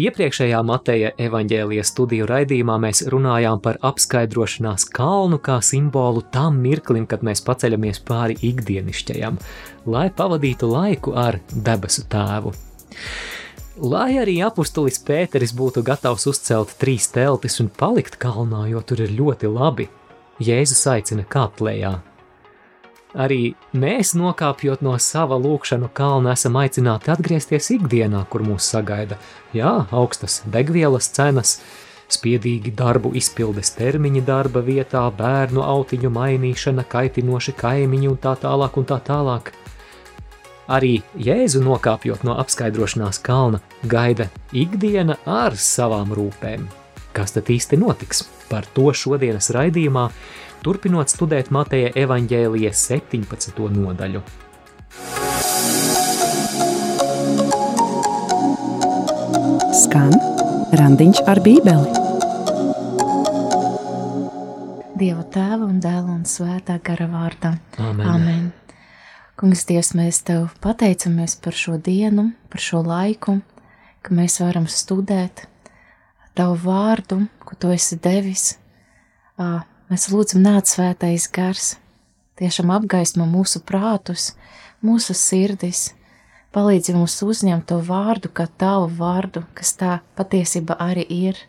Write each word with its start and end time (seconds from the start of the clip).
Iepriekšējā 0.00 0.60
Mateja 0.64 1.10
evaņģēlijas 1.20 1.90
studiju 1.92 2.24
raidījumā 2.30 2.76
mēs 2.80 3.02
runājām 3.12 3.58
par 3.60 3.76
apskaidrošanās 3.84 4.86
kalnu 4.96 5.36
kā 5.44 5.58
simbolu 5.66 6.22
tam 6.32 6.56
mirklim, 6.62 7.04
kad 7.10 7.24
mēs 7.26 7.42
paceļamies 7.44 8.00
pāri 8.08 8.38
ikdienišķajam, 8.48 9.36
lai 9.92 10.06
pavadītu 10.16 10.70
laiku 10.70 11.12
ar 11.20 11.40
debesu 11.52 12.06
tēvu. 12.08 12.54
Lai 13.92 14.14
arī 14.22 14.38
apustulis 14.46 15.02
Pēteris 15.04 15.52
būtu 15.56 15.84
gatavs 15.84 16.24
uzcelt 16.32 16.72
trīs 16.80 17.10
teltis 17.12 17.60
un 17.60 17.68
palikt 17.68 18.16
kalnā, 18.22 18.70
jo 18.72 18.80
tur 18.80 19.04
ir 19.04 19.12
ļoti 19.18 19.52
labi, 19.52 19.90
Jēzus 20.40 20.86
aicina 20.88 21.26
kāpt 21.28 21.60
lejā, 21.60 21.98
Arī 23.10 23.56
mēs, 23.74 24.12
nokāpjot 24.14 24.84
no 24.86 24.94
sava 25.02 25.34
lūkšanu 25.40 25.88
kalna, 25.94 26.36
esam 26.38 26.58
aicināti 26.60 27.10
atgriezties 27.10 27.72
ikdienā, 27.74 28.22
kur 28.30 28.44
mūs 28.46 28.68
sagaida. 28.70 29.18
Jā, 29.56 29.72
augstas 29.90 30.44
degvielas 30.46 31.10
cenas, 31.10 31.56
spiedīgi 32.10 32.70
darbu 32.78 33.10
izpildes 33.18 33.74
termiņi 33.74 34.22
darba 34.26 34.62
vietā, 34.62 35.02
bērnu 35.10 35.64
autiņu 35.66 36.10
mainīšana, 36.14 36.86
kaitinoši 36.90 37.56
kaimiņi 37.58 38.12
un 38.12 38.20
tā 38.22 38.36
tālāk 38.38 38.78
un 38.78 38.86
tā 38.86 39.00
tālāk. 39.02 39.50
Arī 40.70 41.00
Jēzu 41.18 41.64
nokāpjot 41.66 42.22
no 42.22 42.36
apskaidrošanās 42.38 43.18
kalna, 43.26 43.58
gaida 43.90 44.28
ikdiena 44.54 45.18
ar 45.26 45.58
savām 45.58 46.14
rūpēm. 46.14 46.68
Kas 47.10 47.34
tad 47.34 47.50
īsti 47.50 47.80
notiks? 47.80 48.22
Par 48.46 48.68
to 48.74 48.92
šodienas 48.94 49.50
raidījumā 49.54 50.06
turpinot 50.64 51.10
studēt 51.12 51.50
Mateja 51.54 51.90
evaņģēlijas 52.02 52.84
17. 52.90 53.60
nodaļu. 53.74 54.22
Skan 59.80 60.14
randiņš 60.76 61.22
ar 61.30 61.40
bībeli. 61.44 61.98
Dieva 65.00 65.24
tēva 65.32 65.64
un 65.64 65.78
dēla 65.80 66.10
un 66.12 66.24
svētā 66.28 66.76
gara 66.84 67.06
vārdā. 67.08 67.54
Amen. 67.80 68.08
Amen. 68.14 68.48
Kungs, 69.40 69.64
Dievs, 69.64 69.94
mēs 69.96 70.20
Tev 70.28 70.50
pateicamies 70.60 71.38
par 71.40 71.56
šo 71.56 71.78
dienu, 71.80 72.34
par 72.52 72.60
šo 72.60 72.82
laiku, 72.84 73.38
ka 74.04 74.12
mēs 74.16 74.42
varam 74.44 74.68
studēt 74.68 75.46
Tavu 76.36 76.54
vārdu, 76.62 77.24
ko 77.44 77.56
Tu 77.58 77.72
esi 77.74 77.98
devis 78.00 78.54
Mēs 79.90 80.06
lūdzam, 80.06 80.44
nāc 80.44 80.70
svētais 80.70 81.24
gars, 81.34 81.72
tiešām 82.38 82.70
apgaismo 82.70 83.24
mūsu 83.26 83.58
prātus, 83.66 84.28
mūsu 84.86 85.16
sirdis, 85.18 85.96
palīdzi 86.54 86.94
mums 86.94 87.16
uzņemt 87.26 87.66
to 87.72 87.80
vārdu 87.82 88.30
kā 88.30 88.46
tavu 88.60 88.86
vārdu, 89.00 89.42
kas 89.58 89.74
tā 89.80 89.96
patiesība 90.14 90.76
arī 90.78 91.02
ir, 91.10 91.40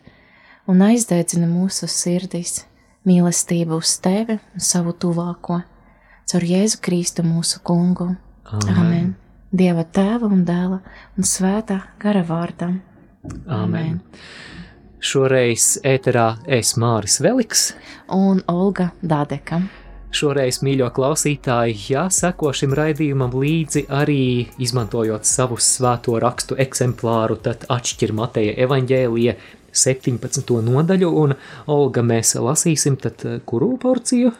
un 0.66 0.82
aizdedzina 0.82 1.46
mūsu 1.46 1.86
sirdis 1.86 2.64
mīlestību 3.06 3.78
uz 3.78 3.94
tevi 4.02 4.40
un 4.40 4.66
savu 4.72 4.90
tuvāko, 4.90 5.60
caur 6.26 6.46
Jēzu 6.50 6.82
Kristu 6.82 7.22
mūsu 7.22 7.62
kungu. 7.62 8.16
Amen. 8.50 8.78
Amen. 8.82 9.12
Dieva 9.54 9.86
tēva 9.86 10.26
un 10.26 10.42
dēla 10.48 10.80
un 11.14 11.30
svētā 11.30 11.78
gara 12.02 12.26
vārdā. 12.26 12.72
Amen. 13.22 13.46
Amen. 13.62 14.02
Šoreiz 15.02 15.80
ēterā 15.82 16.28
es 16.46 16.76
Māris 16.78 17.16
Veliks 17.24 17.72
un 18.14 18.38
Olga 18.46 18.92
Dādeka. 19.02 19.58
Šoreiz, 20.14 20.60
mīļo 20.62 20.92
klausītāji, 20.94 21.74
ja 21.90 22.04
seko 22.12 22.52
šim 22.54 22.76
raidījumam 22.78 23.34
līdzi 23.34 23.88
arī 23.90 24.46
izmantojot 24.62 25.26
savu 25.26 25.58
svēto 25.58 26.14
rakstu 26.22 26.54
eksemplāru, 26.62 27.40
tad 27.42 27.66
atšķir 27.66 28.14
Mateja 28.14 28.54
evaņģēlija 28.62 29.34
17. 29.72 30.52
nodaļu, 30.66 31.08
un 31.22 31.34
Olga, 31.72 32.04
mēs 32.04 32.34
lasīsim 32.36 32.98
tad 33.00 33.24
eh, 33.28 33.38
kuru 33.48 33.72
porciju? 33.80 34.32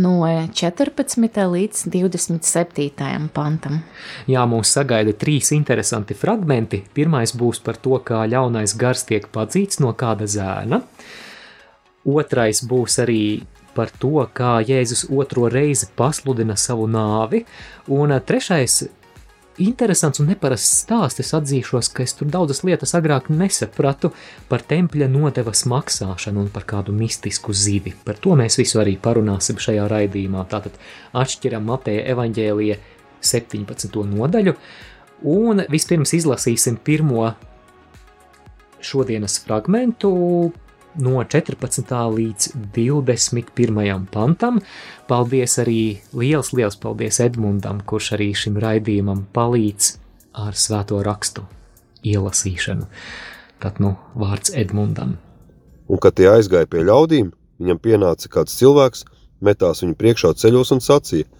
No 0.00 0.16
14. 0.24 1.28
līdz 1.52 1.84
27. 1.92 3.28
pantam. 3.34 3.82
Jā, 4.30 4.46
mūs 4.48 4.72
sagaida 4.78 5.12
trīs 5.12 5.52
interesanti 5.56 6.16
fragmenti. 6.18 6.82
Pirmais 6.94 7.36
būs 7.36 7.62
par 7.64 7.76
to, 7.76 8.00
kā 8.00 8.24
ļaunais 8.28 8.76
gars 8.80 9.04
tiek 9.08 9.28
padzīts 9.32 9.82
no 9.84 9.92
kāda 9.98 10.28
zēna. 10.28 10.82
Otrais 12.08 12.62
būs 12.64 12.98
arī 13.04 13.22
par 13.76 13.92
to, 14.00 14.24
kā 14.34 14.58
Jēzus 14.66 15.04
otro 15.14 15.46
reizi 15.52 15.86
pasludina 15.96 16.56
savu 16.58 16.88
nāvi, 16.90 17.44
un 17.94 18.14
trešais 18.26 18.80
interesants 19.62 20.20
un 20.22 20.28
neparasts 20.30 20.82
stāsts. 20.84 21.22
Es 21.22 21.34
atzīšos, 21.36 21.90
ka 21.94 22.04
es 22.04 22.14
tur 22.16 22.30
daudzas 22.32 22.62
lietas 22.66 22.94
agrāk 22.98 23.30
nesapratu 23.32 24.12
par 24.50 24.64
tempļa 24.66 25.08
nodevas 25.12 25.64
maksāšanu 25.70 26.44
un 26.46 26.52
par 26.54 26.66
kādu 26.68 26.94
mistisku 26.96 27.54
zivi. 27.56 27.94
Par 28.04 28.20
to 28.22 28.36
mēs 28.38 28.58
visu 28.60 28.80
arī 28.82 28.96
parunāsim 29.02 29.60
šajā 29.60 29.88
raidījumā. 29.90 30.46
Tātad 30.50 30.78
atšķiram 31.16 31.66
Mateja 31.68 32.06
evaņģēlija 32.14 32.78
17. 33.24 33.98
nodaļu, 34.06 34.54
un 35.26 35.64
vispirms 35.70 36.14
izlasīsim 36.14 36.78
pirmo 36.86 37.32
šodienas 38.78 39.40
fragmentu 39.42 40.12
no 40.98 41.22
14. 41.24 41.92
līdz 42.14 42.48
21. 42.74 44.06
pantam. 44.10 44.58
Paldies 45.08 45.58
arī 45.62 46.00
liels, 46.12 46.50
liels 46.52 46.76
paldies 46.76 47.20
Edmundam, 47.22 47.80
kurš 47.86 48.12
arī 48.18 48.32
šim 48.34 48.58
raidījumam 48.58 49.24
palīdz 49.34 49.92
ar 50.38 50.58
svēto 50.58 51.00
rakstu 51.06 51.46
ielasīšanu. 52.06 52.88
Tad 53.62 53.78
nu 53.82 53.94
vārds 54.18 54.52
Edmundam. 54.54 55.16
Un 55.88 56.02
kad 56.02 56.18
tie 56.18 56.28
aizgāja 56.30 56.68
pie 56.70 56.82
ļaudīm, 56.86 57.30
viņam 57.62 57.80
pienāca 57.82 58.30
kāds 58.30 58.58
cilvēks, 58.58 59.06
metās 59.40 59.82
viņu 59.82 59.96
priekšā 59.98 60.34
ceļos 60.34 60.74
un 60.74 60.82
sacīja: 60.84 61.30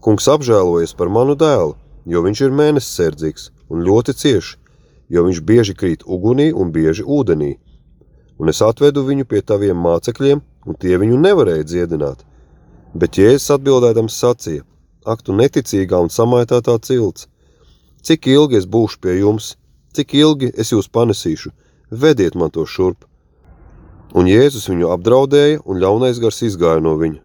Kungs 0.00 0.28
apžēlojies 0.28 0.94
par 0.96 1.08
manu 1.12 1.34
dēlu, 1.36 1.74
jo 2.06 2.22
viņš 2.24 2.44
ir 2.46 2.54
mēnesis 2.56 2.94
sērdzīgs 3.00 3.50
un 3.68 3.82
ļoti 3.84 4.14
cieši, 4.16 4.56
jo 5.10 5.24
viņš 5.26 5.42
bieži 5.44 5.74
krīt 5.74 6.06
ugunī 6.06 6.50
un 6.54 6.72
bieži 6.72 7.04
ūdenī 7.04 7.56
un 8.40 8.48
es 8.48 8.62
atvedu 8.64 9.04
viņu 9.04 9.26
pie 9.28 9.42
taviem 9.44 9.76
mācekļiem, 9.84 10.40
un 10.66 10.78
tie 10.80 10.96
viņu 11.00 11.18
nevarēja 11.20 11.66
dziedināt. 11.68 12.24
Bet 12.96 13.20
Jēzus 13.20 13.52
atbildēdams 13.56 14.16
sacīja: 14.16 14.64
Ak, 15.04 15.22
tu 15.22 15.36
neticīgā 15.36 16.00
un 16.00 16.10
samaitātā 16.12 16.78
cilts! 16.82 17.28
Cik 18.00 18.26
ilgi 18.32 18.56
es 18.56 18.66
būšu 18.66 19.00
pie 19.04 19.18
jums, 19.20 19.54
cik 19.92 20.14
ilgi 20.16 20.48
es 20.56 20.72
jūs 20.72 20.88
panesīšu, 20.88 21.52
vediet 21.90 22.34
man 22.34 22.50
to 22.50 22.64
šurp! 22.64 23.04
Un 24.16 24.26
Jēzus 24.26 24.70
viņu 24.72 24.88
apdraudēja, 24.96 25.60
un 25.64 25.78
ļaunais 25.78 26.18
gars 26.18 26.40
izgāja 26.42 26.80
no 26.82 26.96
viņa. 26.98 27.20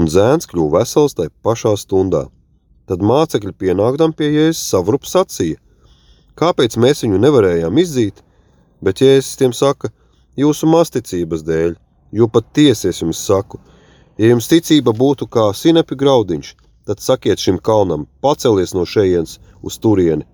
Un 0.00 0.08
zēns 0.08 0.48
kļuva 0.48 0.80
vesels 0.80 1.14
tajā 1.14 1.30
pašā 1.44 1.76
stundā. 1.76 2.24
Tad 2.88 3.04
mācekļi 3.04 3.52
pienākdam 3.52 4.16
pie 4.16 4.32
Jēzus 4.32 4.64
savrup 4.72 5.04
sacīja: 5.06 5.60
Kāpēc 6.40 6.80
mēs 6.80 7.04
viņu 7.04 7.20
nevarējām 7.20 7.78
izzīt? 7.84 8.24
Bet 8.82 9.04
Jēzus 9.04 9.36
tiem 9.38 9.52
saka: 9.52 9.92
jūsu 10.38 10.68
masticības 10.70 11.44
dēļ, 11.46 11.76
jo 12.12 12.28
pat 12.28 12.48
tiesies 12.56 13.02
jums 13.02 13.20
saku, 13.26 13.60
ja 14.18 14.32
jums 14.32 14.48
ticība 14.50 14.94
būtu 14.96 15.28
kā 15.28 15.48
sinepi 15.56 15.98
graudiņš, 15.98 16.54
tad 16.86 17.00
sakiet 17.00 17.40
šim 17.40 17.58
kalnam, 17.62 18.06
pacelies 18.20 18.74
no 18.74 18.84
šejienes 18.88 19.38
uz 19.62 19.78
turieni, 19.78 20.26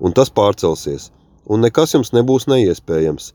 un 0.00 0.12
tas 0.12 0.30
pārcelsies, 0.30 1.10
un 1.46 1.62
nekas 1.64 1.94
jums 1.96 2.12
nebūs 2.16 2.48
neiespējams. 2.50 3.32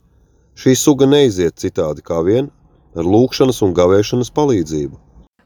Šī 0.61 0.75
suga 0.75 1.07
neiziet 1.07 1.57
citādi 1.57 2.03
kā 2.05 2.19
vien 2.27 2.51
ar 2.95 3.07
lūkšanas 3.07 3.61
un 3.65 3.73
gavēšanas 3.73 4.33
palīdzību. 4.35 4.99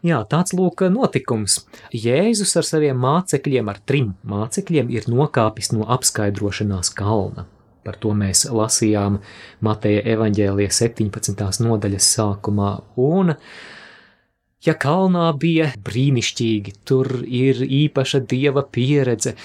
Jā, 0.05 0.19
tāds 0.29 0.53
lūk 0.53 0.83
notikums. 0.93 1.63
Jēzus 1.93 2.51
ar 2.59 2.65
saviem 2.67 2.97
mācekļiem, 3.01 3.69
ar 3.71 3.79
trim 3.89 4.11
mācekļiem, 4.29 4.91
ir 4.93 5.07
nokāpis 5.09 5.71
no 5.73 5.87
apskaidrošanās 5.95 6.91
kalna. 6.93 7.47
Par 7.85 7.99
to 8.01 8.15
mēs 8.17 8.47
lasījām 8.49 9.19
Mateja 9.65 10.01
evaņģēlija 10.15 10.73
17. 10.73 11.41
nodaļas 11.61 12.07
sākumā. 12.15 12.71
Un, 12.97 13.35
ja 14.65 14.73
kalnā 14.81 15.27
bija 15.37 15.67
brīnišķīgi, 15.85 16.73
tur 16.89 17.11
ir 17.21 17.61
īpaša 17.61 18.23
dieva 18.25 18.63
pieredze, 18.65 19.35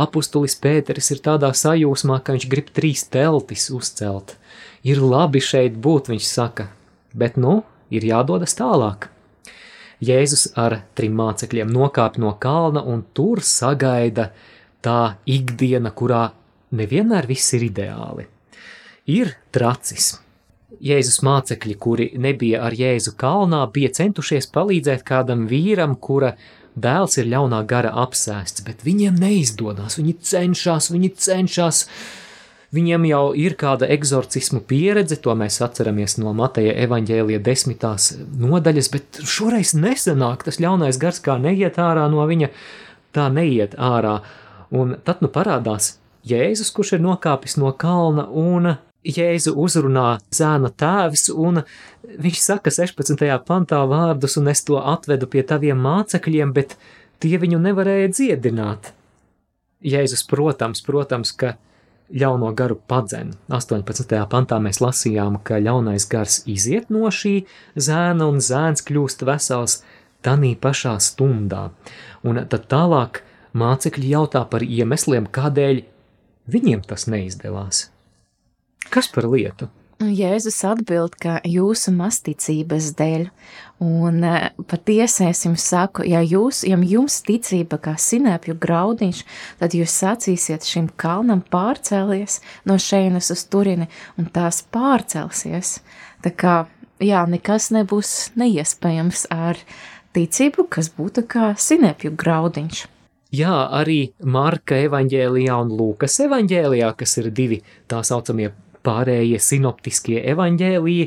apustulis 0.00 0.56
Pēteris 0.56 1.12
ir 1.12 1.20
tādā 1.26 1.50
sajūsmā, 1.52 2.22
ka 2.24 2.32
viņš 2.32 2.46
grib 2.54 2.70
trīs 2.72 3.04
teltis 3.12 3.68
uzcelt. 3.68 4.38
Ir 4.80 5.02
labi 5.04 5.42
šeit 5.44 5.76
būt, 5.76 6.08
viņš 6.12 6.28
saka, 6.28 6.70
bet 7.12 7.36
nu, 7.36 7.60
ir 7.92 8.06
jādodas 8.08 8.56
tālāk. 8.56 9.10
Jēzus 10.04 10.54
ar 10.56 10.80
trim 10.96 11.14
mācekļiem 11.20 11.68
nokāp 11.72 12.16
no 12.20 12.32
kalna 12.40 12.80
un 12.80 13.04
tur 13.12 13.44
sagaida 13.44 14.30
tā 14.84 15.18
ikdiena, 15.28 15.92
kurā 15.92 16.30
nevienmēr 16.76 17.28
viss 17.30 17.54
ir 17.56 17.66
ideāli. 17.68 18.26
Ir 19.10 19.34
tracis. 19.54 20.14
Jēzus 20.84 21.20
mācekļi, 21.24 21.76
kuri 21.78 22.08
nebija 22.18 22.64
ar 22.66 22.74
Jēzu 22.74 23.14
kalnā, 23.20 23.62
bija 23.72 23.92
centušies 23.94 24.50
palīdzēt 24.52 25.04
kādam 25.06 25.46
vīram, 25.48 25.94
kura 25.96 26.34
dēls 26.74 27.18
ir 27.20 27.30
ļaunā 27.30 27.62
gara 27.70 27.92
apsēsts, 28.04 28.64
bet 28.66 28.82
viņiem 28.84 29.20
neizdodas. 29.20 30.00
Viņi 30.00 30.18
cenšas, 30.32 30.90
viņi 30.94 31.14
cenšas, 31.26 31.86
Viņiem 32.74 33.04
jau 33.06 33.26
ir 33.38 33.54
kāda 33.54 33.86
eksorcismu 33.94 34.58
pieredze, 34.66 35.14
to 35.22 35.34
mēs 35.38 35.60
atceramies 35.62 36.16
no 36.18 36.32
Mateja 36.34 36.72
evaņģēlija 36.82 37.42
desmitās 37.46 38.08
nodaļas, 38.40 38.88
bet 38.90 39.20
šoreiz 39.30 39.76
nesanāk 39.78 40.42
tas 40.48 40.58
ļaunais 40.62 40.98
gars, 40.98 41.20
kā 41.22 41.36
neiet 41.38 41.78
ārā 41.78 42.08
no 42.10 42.24
viņa, 42.26 42.48
tā 43.14 43.28
neiet 43.30 43.76
ārā. 43.78 44.16
Un 44.74 44.96
tad 45.06 45.22
nu 45.22 45.30
parādās 45.30 45.92
Jēzus, 46.24 46.72
kurš 46.72 46.96
ir 46.96 47.04
nokāpis 47.04 47.58
no 47.60 47.70
kalna, 47.76 48.24
un 48.28 48.76
Jēzu 49.04 49.52
uzrunā 49.60 50.18
zēna 50.32 50.70
tēvs, 50.72 51.26
un 51.36 51.60
viņš 52.24 52.38
saka 52.40 52.72
16. 52.72 53.20
pantā 53.44 53.82
vārdus, 53.88 54.38
un 54.40 54.48
es 54.48 54.64
to 54.64 54.78
atvedu 54.80 55.28
pie 55.28 55.44
taviem 55.44 55.82
mācekļiem, 55.84 56.54
bet 56.56 56.78
tie 57.20 57.36
viņu 57.40 57.60
nevarēja 57.60 58.14
dziedināt. 58.14 58.94
Jēzus, 59.84 60.24
protams, 60.24 60.80
protams, 60.86 61.34
ka 61.36 61.58
ļauno 62.08 62.54
garu 62.56 62.78
padzen. 62.88 63.34
18. 63.52 64.16
pantā 64.32 64.60
mēs 64.64 64.80
lasījām, 64.80 65.42
ka 65.44 65.60
ļaunais 65.60 66.08
gars 66.08 66.40
iziet 66.48 66.88
no 66.88 67.12
šī 67.12 67.42
zēna, 67.76 68.24
un 68.24 68.40
zēns 68.40 68.84
kļūst 68.88 69.28
vesels 69.28 69.82
tanī 70.24 70.54
pašā 70.56 70.96
stundā. 71.04 71.68
Un 72.24 72.40
tad 72.48 72.70
tālāk 72.72 73.20
mācekļi 73.52 74.14
jautā 74.16 74.48
par 74.48 74.64
iemesliem, 74.64 75.28
kādēļ 75.28 75.84
Viņiem 76.50 76.82
tas 76.84 77.06
neizdevās. 77.08 77.88
Kas 78.92 79.08
par 79.08 79.28
lietu? 79.32 79.70
Jēzus 80.02 80.58
atbild, 80.66 81.14
ka 81.22 81.38
jūsu 81.46 81.92
masticības 81.94 82.90
dēļ, 82.98 83.28
un 83.84 84.24
e, 84.26 84.32
patiesi 84.68 85.28
es 85.28 85.44
jums 85.46 85.64
saku, 85.70 86.04
ja, 86.08 86.20
jūs, 86.20 86.64
ja 86.66 86.76
jums 86.76 87.20
ticība 87.24 87.78
kā 87.80 87.94
sinēpju 88.00 88.56
graudiņš, 88.60 89.22
tad 89.62 89.76
jūs 89.78 89.94
sacīsiet 90.02 90.66
šim 90.66 90.90
kalnam 91.00 91.44
pārcēlies 91.46 92.40
no 92.68 92.76
šejienes 92.76 93.30
uz 93.32 93.44
turini, 93.48 93.88
un 94.18 94.28
tās 94.34 94.64
pārcelsies. 94.74 95.78
Tā 96.26 96.34
kā, 96.34 96.56
jā, 97.00 97.22
nekas 97.30 97.70
nebūs 97.74 98.34
neiespējams 98.40 99.28
ar 99.32 99.62
ticību, 100.16 100.66
kas 100.74 100.90
būtu 100.92 101.24
kā 101.30 101.54
sinēpju 101.54 102.16
graudiņš. 102.18 102.88
Jā, 103.34 103.54
arī 103.72 104.12
Marka 104.30 104.76
evanģēlijā 104.84 105.54
un 105.64 105.70
Lūkas 105.74 106.18
evanģēlijā, 106.26 106.90
kas 106.98 107.16
ir 107.22 107.30
divi 107.34 107.60
tā 107.90 108.02
saucamie 108.04 108.50
pārējie 108.84 109.38
sinoptiskie 109.40 110.20
evanģēliji, 110.34 111.06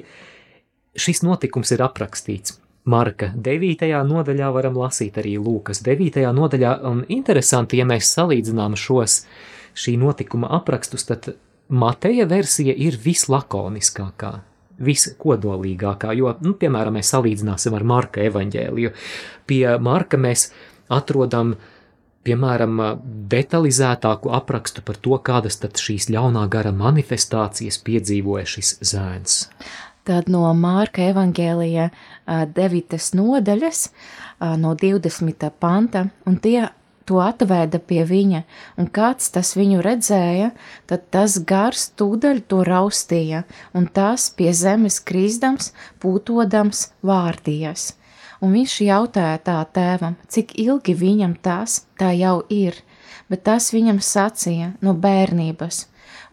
šis 0.98 1.22
notikums 1.24 1.72
ir 1.76 1.84
aprakstīts. 1.86 2.58
Marka 2.90 3.30
9. 3.36 3.92
nodaļā 4.10 4.50
varam 4.56 4.80
lasīt 4.80 5.20
arī 5.22 5.36
Lūkas 5.38 5.84
9. 5.86 6.26
nodaļā, 6.40 6.74
un 6.90 7.04
interesanti, 7.14 7.80
ja 7.80 7.86
mēs 7.88 8.10
salīdzinām 8.18 8.76
šos 8.80 9.22
šī 9.78 9.96
notikuma 10.02 10.50
aprakstus, 10.58 11.06
tad 11.08 11.32
Mateja 11.70 12.26
versija 12.28 12.74
ir 12.74 12.98
vislakoniskākā, 13.04 14.34
viskodolīgākā, 14.84 16.18
jo, 16.18 16.34
nu, 16.42 16.58
piemēram, 16.60 16.98
mēs 16.98 17.14
salīdzināsim 17.14 17.76
ar 17.78 17.88
Marka 17.88 18.26
evaņģēliju. 18.26 18.94
Pie 19.48 19.64
Marka 19.84 20.20
mēs 20.22 20.50
atrodam 20.96 21.54
uh, 21.54 21.74
piemēram, 22.28 22.80
detalizētāku 23.32 24.32
aprakstu 24.36 24.84
par 24.86 25.00
to, 25.02 25.18
kādas 25.24 25.60
tad 25.64 25.80
šīs 25.82 26.10
ļaunā 26.14 26.46
gara 26.52 26.74
manifestācijas 26.76 27.80
piedzīvoja 27.88 28.48
šis 28.58 28.78
zēns. 28.92 29.46
Tad 30.08 30.30
no 30.32 30.46
Mārka 30.56 31.04
evangēlija 31.12 31.90
9. 32.28 32.98
nodaļas, 33.20 33.82
no 34.62 34.74
20. 34.80 35.50
panta, 35.60 36.06
un 36.28 36.38
tie 36.44 36.70
to 37.08 37.20
atvēda 37.24 37.80
pie 37.90 38.04
viņa, 38.08 38.42
un 38.80 38.88
kāds 38.92 39.32
tas 39.36 39.54
viņu 39.60 39.84
redzēja, 39.84 40.54
tad 40.88 41.08
tas 41.12 41.38
gars 41.48 41.90
tūdaļ 42.00 42.42
to 42.52 42.64
raustīja, 42.68 43.44
un 43.76 43.88
tas 43.92 44.30
pie 44.36 44.52
zemes 44.56 45.00
krīzdams, 45.08 45.72
pūtodams 46.04 46.90
vārdījās 47.08 47.94
un 48.42 48.56
viņš 48.56 48.80
jautāja 48.86 49.38
tā 49.44 49.58
tēvam, 49.74 50.18
cik 50.28 50.56
ilgi 50.62 50.96
viņam 50.98 51.38
tas 51.42 51.84
tā 52.00 52.14
jau 52.18 52.42
ir, 52.54 52.78
bet 53.30 53.46
tas 53.48 53.72
viņam 53.76 54.02
sacīja 54.04 54.74
no 54.82 54.94
bērnības, 54.94 55.86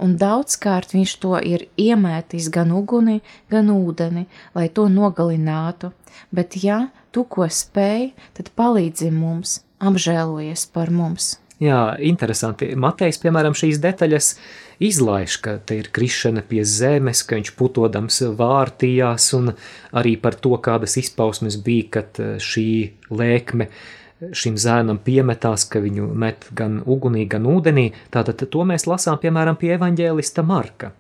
un 0.03 0.17
daudzkārt 0.21 0.95
viņš 0.95 1.15
to 1.23 1.39
ir 1.41 1.67
iemētis 1.81 2.51
gan 2.55 2.75
uguni, 2.75 3.21
gan 3.51 3.71
ūdeni, 3.73 4.27
lai 4.55 4.69
to 4.69 4.89
nogalinātu, 4.93 5.93
bet 6.35 6.59
ja 6.63 6.89
tu 7.15 7.25
ko 7.25 7.49
spēj, 7.49 8.13
tad 8.37 8.53
palīdzi 8.59 9.11
mums, 9.15 9.63
apžēlojies 9.85 10.69
par 10.75 10.93
mums. 10.95 11.39
Jā, 11.63 11.95
interesanti. 12.03 12.73
Matejs, 12.77 13.21
piemēram, 13.23 13.55
šīs 13.57 13.79
detaļas 13.83 14.33
izlaiž, 14.83 15.37
ka 15.45 15.57
te 15.59 15.79
ir 15.83 15.91
krišana 15.95 16.45
pie 16.49 16.65
zemes, 16.67 17.23
ka 17.27 17.39
viņš 17.39 17.53
putodams 17.59 18.23
vārtījās, 18.39 19.29
un 19.39 19.53
arī 19.93 20.17
par 20.21 20.39
to, 20.39 20.57
kādas 20.63 20.97
izpausmes 21.01 21.59
bija, 21.65 21.91
kad 21.99 22.23
eh, 22.23 22.35
šī 22.43 22.71
lēkme 23.11 23.69
šim 24.33 24.57
zēnam 24.61 25.01
piemetās, 25.05 25.67
ka 25.69 25.83
viņu 25.83 26.09
met 26.17 26.47
gan 26.57 26.79
ugunī, 26.87 27.27
gan 27.29 27.47
ūdenī. 27.51 27.91
Tātad 28.15 28.47
to 28.51 28.65
mēs 28.69 28.87
lasām, 28.89 29.19
piemēram, 29.21 29.59
pie 29.61 29.75
evaņģēlista 29.77 30.45
Marka. 30.47 30.93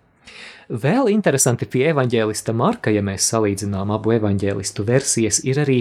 Vēl 0.68 1.10
interesanti 1.12 1.68
pie 1.70 1.86
evaņģēlista 1.92 2.54
Marka, 2.56 2.92
ja 2.92 3.04
mēs 3.04 3.28
salīdzinām 3.32 3.92
abu 3.94 4.14
evaņģēlistu 4.16 4.86
versijas, 4.88 5.42
ir 5.44 5.60
arī 5.60 5.80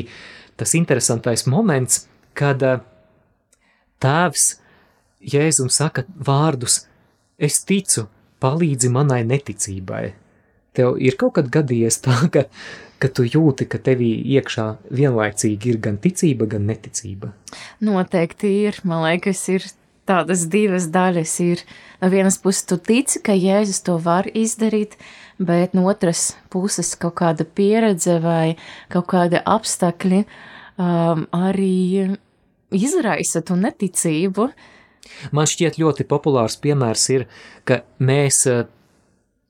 tas 0.60 0.76
interesantais 0.78 1.48
moments, 1.50 2.06
kad 2.38 2.64
eh, 2.64 2.84
tēvs 4.04 4.52
Jēzum 5.24 5.70
saka 5.72 6.04
vārdus: 6.20 6.82
Es 7.44 7.60
ticu, 7.68 8.06
palīdzi 8.44 8.88
manai 8.94 9.24
neticībai. 9.28 10.14
Tev 10.74 10.96
ir 11.04 11.18
kaut 11.20 11.36
kad 11.38 11.50
gadījies 11.54 12.00
tā, 12.06 12.16
ka, 12.34 12.46
ka 13.04 13.10
tu 13.12 13.26
jūti, 13.28 13.68
ka 13.70 13.82
tevī 13.84 14.14
iekšā 14.38 14.68
vienlaicīgi 14.96 15.74
ir 15.74 15.80
gan 15.84 16.00
ticība, 16.02 16.48
gan 16.56 16.70
neticība. 16.70 17.34
Noteikti 17.84 18.54
ir. 18.64 18.80
Man 18.88 19.04
liekas, 19.04 19.44
ir 19.52 19.68
tādas 20.10 20.48
divas 20.54 20.88
daļas. 20.94 21.36
Ir 21.44 21.66
no 22.02 22.10
vienas 22.14 22.40
puses, 22.42 22.64
tu 22.70 22.80
tici, 22.80 23.20
ka 23.20 23.36
Jēzus 23.36 23.84
to 23.86 24.00
var 24.02 24.30
izdarīt, 24.32 24.96
bet 25.38 25.76
no 25.76 25.86
otras 25.92 26.32
puses, 26.54 26.96
kaut 26.96 27.20
kāda 27.20 27.44
pieredze 27.44 28.22
vai 28.24 28.56
kaut 28.94 29.12
kāda 29.12 29.44
apstākļi 29.44 30.24
um, 30.24 31.28
arī 31.36 32.16
izraisa 32.74 33.44
tu 33.46 33.60
neticību. 33.60 34.48
Uh, 34.48 34.70
Man 35.36 35.50
šķiet 35.50 35.80
ļoti 35.82 36.06
populārs 36.10 36.58
piemērs 36.64 37.04
ir, 37.16 37.26
ka 37.68 37.82
mēs 38.04 38.44
eh, 38.52 38.64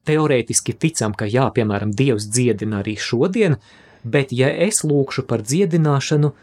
teorētiski 0.09 0.75
ticam, 0.79 1.15
ka 1.17 1.29
jā, 1.29 1.47
piemēram, 1.55 1.93
Dievs 1.95 2.27
dziedina 2.31 2.81
arī 2.81 2.97
šodien, 2.99 3.57
bet 4.03 4.33
ja 4.35 4.49
es 4.51 4.83
lūkšu 4.83 5.25
par 5.29 5.45
dziedināšanu, 5.45 6.33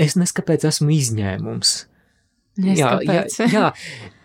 es 0.00 0.16
neskapēc 0.18 0.66
esmu 0.70 0.90
izņēmums. 0.96 1.76
Jā, 2.64 2.96
jā, 3.02 3.22
jā, 3.50 3.68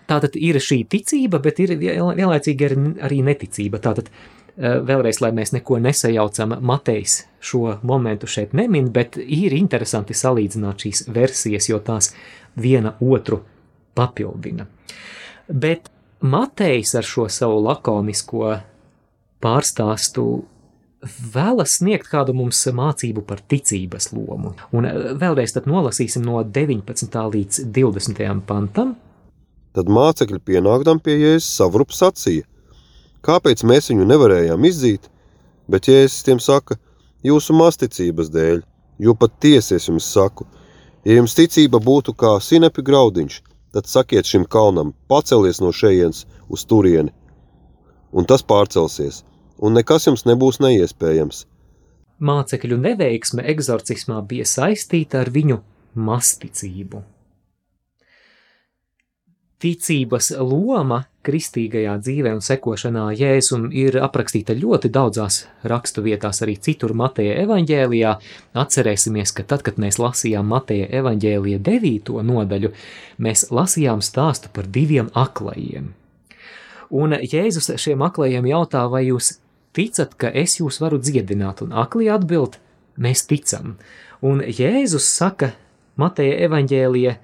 tātad 0.09 0.36
ir 0.38 0.57
šī 0.62 0.83
ticība, 0.89 1.41
bet 1.41 1.62
ir 1.62 1.75
vienlaicīgi 1.81 2.74
arī 3.05 3.24
neticība. 3.25 3.81
Tātad 3.81 4.09
Eh, 4.09 4.49
vēlreiz, 4.60 5.22
lai 5.24 5.32
mēs 5.36 5.54
neko 5.56 5.80
nesajaucam, 5.80 6.58
Matejs 6.60 7.22
šo 7.39 7.78
momentu 7.88 8.28
šeit 8.28 8.54
nemin, 8.58 8.89
bet 8.92 9.16
ir 9.20 9.56
interesanti 9.56 10.18
salīdzināt 10.18 10.84
šīs 10.84 11.06
versijas, 11.16 11.70
jo 11.70 11.80
tās 11.80 12.12
viena 12.60 12.96
otru 13.00 13.39
papildina. 13.96 14.68
Bet 15.48 15.89
Matejs 16.20 16.96
ar 17.00 17.08
šo 17.08 17.30
savu 17.32 17.62
lakonisko 17.63 18.58
pārstāstu 19.39 20.25
vēlas 21.34 21.78
sniegt 21.80 22.10
kādu 22.12 22.36
mums 22.36 22.60
mācību 22.75 23.24
par 23.24 23.39
ticības 23.39 24.12
lomu. 24.12 24.51
Un 24.75 24.89
eh, 24.89 24.98
vēlreiz 25.16 25.56
nolasīsim 25.63 26.25
no 26.28 26.44
19. 26.44 27.20
līdz 27.36 27.63
20. 27.72 28.24
pantam. 28.50 28.98
Tad 29.72 29.88
mācekļi 29.88 30.42
pienākdam 30.44 31.00
pie 31.00 31.16
jēzus 31.22 31.54
savrup 31.56 31.96
sacīja– 31.96 32.44
Kāpēc 33.25 33.65
mēs 33.67 33.89
viņu 33.91 34.07
nevarējām 34.07 34.65
izzīt? 34.69 35.09
Bet 35.69 35.89
Jēzus 35.91 36.23
tiem 36.25 36.39
saka, 36.41 36.77
jūsu 37.25 37.53
masticības 37.57 38.31
dēļ, 38.33 38.63
jo 39.03 39.15
pat 39.15 39.35
tiesies 39.43 39.89
jums 39.89 40.07
saku, 40.07 40.47
ja 41.05 41.19
jums 41.19 41.35
ticība 41.38 41.81
būtu 41.83 42.15
kā 42.17 42.38
sinepi 42.43 42.83
graudiņš, 42.85 43.41
tad 43.75 43.89
sakiet 43.91 44.25
šim 44.25 44.47
kalnam, 44.49 44.93
pacelies 45.11 45.61
no 45.61 45.71
šejienes 45.75 46.25
uz 46.49 46.65
turieni, 46.65 47.13
un 48.11 48.25
tas 48.25 48.41
pārcelsies, 48.41 49.23
un 49.59 49.77
nekas 49.77 50.07
jums 50.09 50.25
nebūs 50.25 50.61
neiespējams. 50.63 51.45
Mācekļu 52.19 52.79
neveiksme 52.81 53.45
egzorcismā 53.47 54.19
bija 54.27 54.47
saistīta 54.47 55.21
ar 55.21 55.29
viņu 55.31 55.61
masticību. 55.95 57.03
Ticības 59.60 60.30
loma 60.39 61.01
kristīgajā 61.28 61.98
dzīvē 62.00 62.32
un 62.38 62.44
sekošanā 62.44 63.10
Jēzum 63.20 63.66
ir 63.75 63.98
aprakstīta 64.00 64.56
ļoti 64.56 64.88
daudzās 64.96 65.42
rakstu 65.68 66.04
vietās, 66.06 66.39
arī 66.46 66.56
citur 66.63 66.94
Mateja 66.96 67.36
evaņģēlijā. 67.44 68.13
Atcerēsimies, 68.63 69.34
ka 69.36 69.44
tad, 69.44 69.66
kad 69.68 69.82
mēs 69.82 70.00
lasījām 70.00 70.48
Mateja 70.48 70.88
evaņģēlija 71.01 71.60
devīto 71.66 72.24
nodaļu, 72.24 72.72
mēs 73.20 73.50
lasījām 73.51 74.00
stāstu 74.06 74.51
par 74.56 74.72
diviem 74.72 75.12
aklajiem. 75.12 75.92
Un 76.89 77.20
Jēzus 77.20 77.70
šiem 77.75 78.01
aklajiem 78.08 78.48
jautā, 78.48 78.88
vai 78.88 79.10
jūs 79.10 79.36
ticat, 79.75 80.16
ka 80.16 80.32
es 80.32 80.56
jūs 80.62 80.80
varu 80.80 81.04
dziedināt, 81.04 81.66
un 81.68 81.75
aklie 81.75 82.08
atbild, 82.16 82.58
mēs 82.96 83.28
ticam. 83.28 83.75
Un 84.24 84.39
Jēzus 84.39 85.12
saka 85.20 85.51
Mateja 86.00 86.46
evaņģēlija 86.48 87.20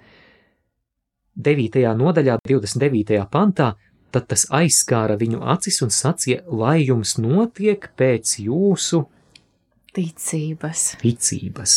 9. 1.36 1.82
nodaļā, 2.00 2.38
29. 2.48 3.20
pantā, 3.32 3.74
tad 4.16 4.30
tas 4.32 4.46
aizskāra 4.54 5.18
viņu 5.20 5.42
acis 5.56 5.82
un 5.84 5.92
sacīja, 5.92 6.46
lai 6.48 6.80
jums 6.86 7.18
notiek 7.20 7.90
pēc 8.00 8.38
jūsu 8.46 9.04
ticības. 9.96 10.96
ticības. 11.04 11.76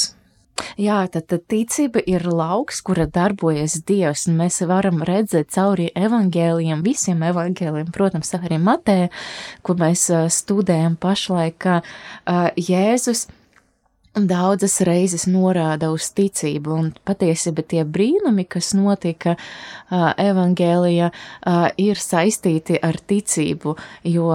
Jā, 0.79 0.99
tad, 1.11 1.29
tad 1.31 1.45
ticība 1.51 2.03
ir 2.07 2.25
lauks, 2.27 2.81
kura 2.83 3.07
darbojas 3.11 3.79
Dievs, 3.87 4.27
un 4.31 4.39
mēs 4.41 4.59
varam 4.67 5.05
redzēt 5.07 5.53
cauri 5.55 5.89
evaņģēliem, 5.99 6.83
visiem 6.87 7.23
evaņģēliem, 7.31 7.93
protams, 7.95 8.35
arī 8.39 8.59
Matē, 8.63 8.99
kur 9.63 9.79
mēs 9.79 10.09
studējam 10.35 10.99
pašlaik, 10.99 11.59
ka 11.63 11.81
uh, 11.83 12.49
Jēzus 12.59 13.29
daudzas 14.27 14.81
reizes 14.87 15.27
norāda 15.31 15.93
uz 15.95 16.09
ticību, 16.17 16.75
un 16.75 16.89
patiesībā 17.07 17.63
tie 17.63 17.85
brīnumi, 17.85 18.47
kas 18.51 18.73
notika 18.77 19.37
uh, 19.37 20.11
evaņģēlijā, 20.19 21.11
uh, 21.13 21.69
ir 21.79 22.01
saistīti 22.03 22.81
ar 22.83 22.99
ticību, 22.99 23.77
jo 24.09 24.33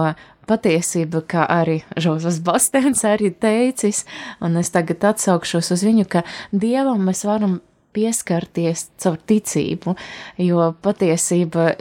patiesība, 0.48 1.22
kā 1.28 1.44
arī 1.50 1.80
Žozefs 1.96 2.40
Bastēns 2.44 3.04
arī 3.08 3.32
teicis, 3.32 4.04
un 4.44 4.58
es 4.60 4.72
tagad 4.74 5.04
atsaukšos 5.12 5.72
uz 5.74 5.84
viņu, 5.86 6.08
ka 6.08 6.24
Dievam 6.52 7.04
mēs 7.08 7.24
varam 7.28 7.60
pieskarties 7.94 8.88
caur 9.00 9.20
ticību, 9.30 9.94
jo 10.42 10.72
patiesība 10.82 11.74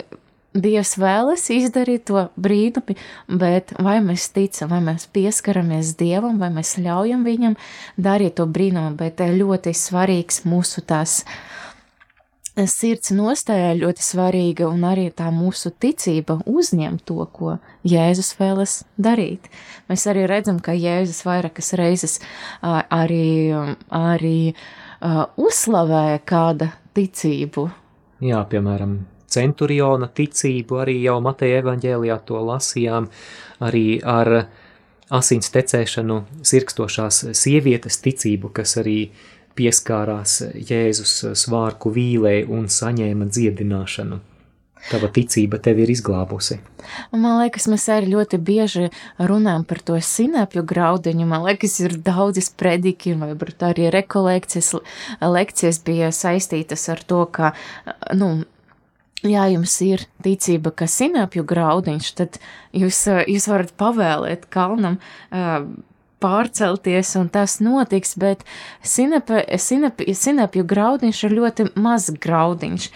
Dievs 0.54 0.98
vēlas 1.02 1.48
izdarīt 1.54 2.06
to 2.12 2.28
brīnumi, 2.38 2.98
bet 3.28 3.74
vai 3.82 3.98
mēs 4.06 4.28
ticam, 4.36 4.70
vai 4.70 4.84
mēs 4.86 5.08
pieskaramies 5.14 5.96
Dievam, 5.98 6.38
vai 6.42 6.52
mēs 6.54 6.78
ļaujam 6.78 7.26
Viņam 7.26 7.58
darīt 7.98 8.38
to 8.38 8.46
brīnumu, 8.46 8.94
bet 9.00 9.24
ļoti 9.24 9.74
svarīgs 9.74 10.44
mūsu 10.46 10.86
tās 10.86 11.24
uh, 11.24 11.36
sirds 12.70 13.10
nostājā 13.14 13.74
ļoti 13.80 14.04
svarīga 14.06 14.68
un 14.70 14.84
arī 14.86 15.08
tā 15.16 15.30
mūsu 15.34 15.72
ticība 15.74 16.38
uzņem 16.46 17.00
to, 17.06 17.26
ko 17.34 17.58
Jēzus 17.88 18.36
vēlas 18.38 18.84
darīt. 18.98 19.50
Mēs 19.90 20.06
arī 20.10 20.28
redzam, 20.30 20.60
ka 20.62 20.76
Jēzus 20.78 21.24
vairākas 21.26 21.74
reizes 21.80 22.20
arī, 22.62 23.54
arī 23.90 24.54
uzslavē 25.02 26.20
kāda 26.30 26.70
ticību. 26.94 27.68
Jā, 28.24 28.44
piemēram, 28.50 29.00
centuriona 29.34 30.08
ticību, 30.08 30.82
arī 30.86 31.00
jau 31.04 31.20
Mateja 31.24 31.62
evaņģēlijā 31.64 32.20
to 32.28 32.42
lasījām, 32.50 33.10
arī 33.64 33.88
ar 34.04 34.34
asins 35.14 35.52
tecēšanu 35.54 36.20
sirkstošās 36.46 37.24
sievietes 37.38 38.00
ticību, 38.04 38.54
kas 38.56 38.78
arī 38.82 39.00
pieskārās 39.58 40.40
Jēzus 40.58 41.16
svārku 41.38 41.94
vīlē 41.94 42.44
un 42.50 42.70
saņēma 42.72 43.30
dziedināšanu. 43.30 44.22
Tava 44.84 45.08
ticība 45.16 45.62
tevi 45.64 45.86
ir 45.86 45.92
izglābusi. 45.94 46.58
Man 47.16 47.38
liekas, 47.40 47.70
mēs 47.72 47.86
arī 47.94 48.10
ļoti 48.12 48.40
bieži 48.44 48.90
runājam 49.16 49.64
par 49.68 49.80
to 49.88 49.96
sinepju 50.04 50.66
graudiņu. 50.68 51.28
Man 51.30 51.46
liekas, 51.48 51.78
ir 51.86 51.96
daudzas 52.04 52.50
prediki, 52.60 53.14
vai 53.16 53.32
arī 53.70 53.88
rekolekcijas, 53.96 54.74
lekcijas 55.24 55.80
bija 55.88 56.12
saistītas 56.12 56.84
ar 56.92 57.04
to, 57.08 57.22
ka, 57.32 57.54
nu, 58.20 58.34
ja 59.28 59.48
jums 59.52 59.78
ir 59.86 60.06
ticība, 60.26 60.74
ka 60.76 60.88
sinepju 60.90 61.46
graudiņš, 61.48 62.12
tad 62.20 62.38
jūs, 62.76 63.06
jūs 63.30 63.50
varat 63.52 63.74
pavēlēt 63.80 64.48
kalnam 64.54 65.00
pārcelties, 66.24 67.14
un 67.20 67.28
tas 67.34 67.58
notiks, 67.64 68.16
bet 68.20 68.46
sinepa, 68.86 69.44
sinepa, 69.60 70.08
sinepju 70.16 70.66
graudiņš 70.70 71.22
ir 71.28 71.36
ļoti 71.40 71.68
maz 71.84 72.10
graudiņš. 72.24 72.88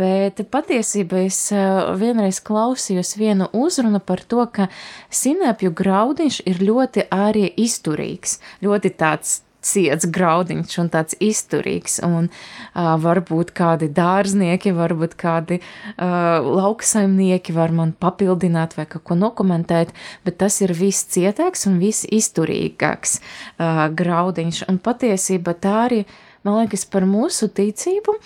Bet 0.00 0.42
patiesībā 0.52 1.26
es 1.26 1.40
eh, 1.52 1.68
vienreiz 2.00 2.40
klausījos 2.44 3.16
vienu 3.20 3.50
uzrunu 3.52 4.00
par 4.00 4.24
to, 4.24 4.46
ka 4.48 4.70
sinepju 5.12 5.74
graudiņš 5.82 6.42
ir 6.48 6.62
ļoti 6.64 7.08
arī 7.12 7.48
izturīgs, 7.66 8.38
ļoti 8.64 8.96
tāds 8.96 9.40
ciets 9.62 10.08
graudiņš 10.10 10.78
un 10.82 10.90
tāds 10.92 11.16
izturīgs, 11.22 12.00
un 12.06 12.28
uh, 12.28 12.92
varbūt 13.02 13.54
kādi 13.56 13.88
dārznieki, 13.94 14.74
varbūt 14.76 15.16
kādi 15.20 15.60
uh, 15.60 16.42
lauksaimnieki 16.42 17.54
var 17.56 17.74
man 17.74 17.94
papildināt 17.94 18.76
vai 18.78 18.86
kaut 18.90 19.06
ko 19.08 19.18
nokomentēt, 19.18 19.94
bet 20.26 20.40
tas 20.42 20.60
ir 20.64 20.74
viss 20.76 21.08
cietāks 21.14 21.66
un 21.70 21.80
viss 21.82 22.08
izturīgāks 22.10 23.18
uh, 23.18 23.86
graudiņš, 23.94 24.66
un 24.72 24.82
patiesība 24.82 25.56
tā 25.58 25.78
arī, 25.86 26.04
man 26.46 26.62
liekas, 26.62 26.86
par 26.90 27.06
mūsu 27.08 27.50
ticību, 27.52 28.18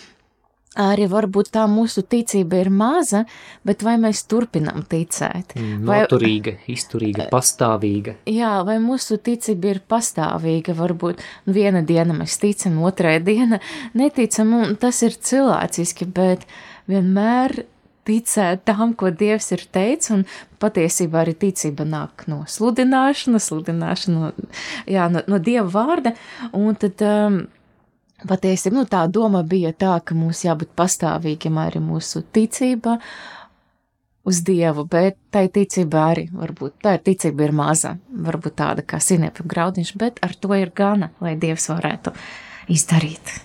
arī 0.80 1.06
varbūt 1.11 1.50
tā 1.56 1.64
mūsu 1.71 2.04
ticība 2.06 2.61
ir 2.62 2.71
maza, 2.71 3.25
bet 3.66 3.85
vai 3.87 3.97
mēs 4.02 4.25
turpinām 4.30 4.85
ticēt? 4.90 5.56
Mm, 5.59 5.85
noturīga, 5.88 6.56
vai, 6.59 6.75
izturīga, 6.76 7.28
pastāvīga. 7.33 8.16
Jā, 8.30 8.52
vai 8.66 8.78
mūsu 8.83 9.18
ticība 9.23 9.75
ir 9.75 9.83
pastāvīga, 9.88 10.76
varbūt 10.76 11.25
viena 11.47 11.83
diena 11.87 12.16
mēs 12.16 12.38
ticam, 12.42 12.80
otrā 12.87 13.16
diena 13.23 13.61
neticam, 13.97 14.52
un 14.62 14.76
tas 14.80 15.02
ir 15.06 15.16
cilvēciski, 15.16 16.11
bet 16.16 16.47
vienmēr 16.90 17.64
ticēt 18.06 18.64
tam, 18.68 18.95
ko 18.99 19.11
Dievs 19.11 19.50
ir 19.56 19.64
teicis, 19.75 20.12
un 20.14 20.25
patiesībā 20.62 21.25
arī 21.25 21.35
ticība 21.47 21.87
nāk 21.88 22.26
no 22.30 22.45
sludināšanas, 22.50 23.49
sludināšana 23.50 24.21
no, 24.21 24.49
jā, 24.90 25.09
no, 25.12 25.25
no 25.26 25.40
Dieva 25.42 25.66
vārda, 25.73 26.14
un 26.56 26.78
tad 26.78 27.02
um, 27.06 27.40
patiesībā 28.25 28.79
nu, 28.79 28.85
tā 28.89 29.05
doma 29.13 29.43
bija 29.45 29.73
tā, 29.77 29.97
ka 30.05 30.17
mums 30.17 30.45
jābūt 30.47 30.73
pastāvīgiem 30.79 31.59
arī 31.61 31.83
mūsu 31.85 32.23
ticība 32.33 32.97
uz 34.27 34.43
Dievu, 34.47 34.87
bet 34.91 35.19
tai 35.31 35.47
ticība 35.53 36.07
arī, 36.11 36.27
varbūt 36.35 36.81
tā 36.83 36.97
ir 36.97 37.05
ticība 37.07 37.47
ir 37.47 37.55
maza, 37.55 37.97
varbūt 38.11 38.57
tāda 38.59 38.87
kā 38.87 38.99
sinepju 39.03 39.47
graudiņš, 39.47 39.93
bet 40.01 40.23
ar 40.27 40.35
to 40.35 40.55
ir 40.57 40.73
gana, 40.75 41.13
lai 41.23 41.37
Dievs 41.39 41.69
varētu 41.71 42.15
izdarīt. 42.73 43.37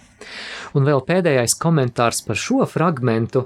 Un 0.77 0.87
vēl 0.87 1.03
pēdējais 1.05 1.57
komentārs 1.59 2.23
par 2.25 2.39
šo 2.39 2.65
fragmentu. 2.69 3.45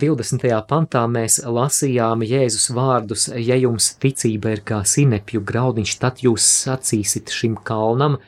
20. 0.00 0.44
pantā 0.70 1.00
mēs 1.10 1.40
lasījām 1.42 2.22
Jēzus 2.22 2.68
vārdus: 2.76 3.26
Ja 3.34 3.56
jums 3.58 3.88
ticība 3.98 4.52
ir 4.54 4.62
kā 4.62 4.84
sinepju 4.86 5.42
graudiņš, 5.42 5.94
tad 5.98 6.22
jūs 6.22 6.46
sacīsiet 6.60 7.32
šim 7.34 7.56
kalnam, 7.66 8.20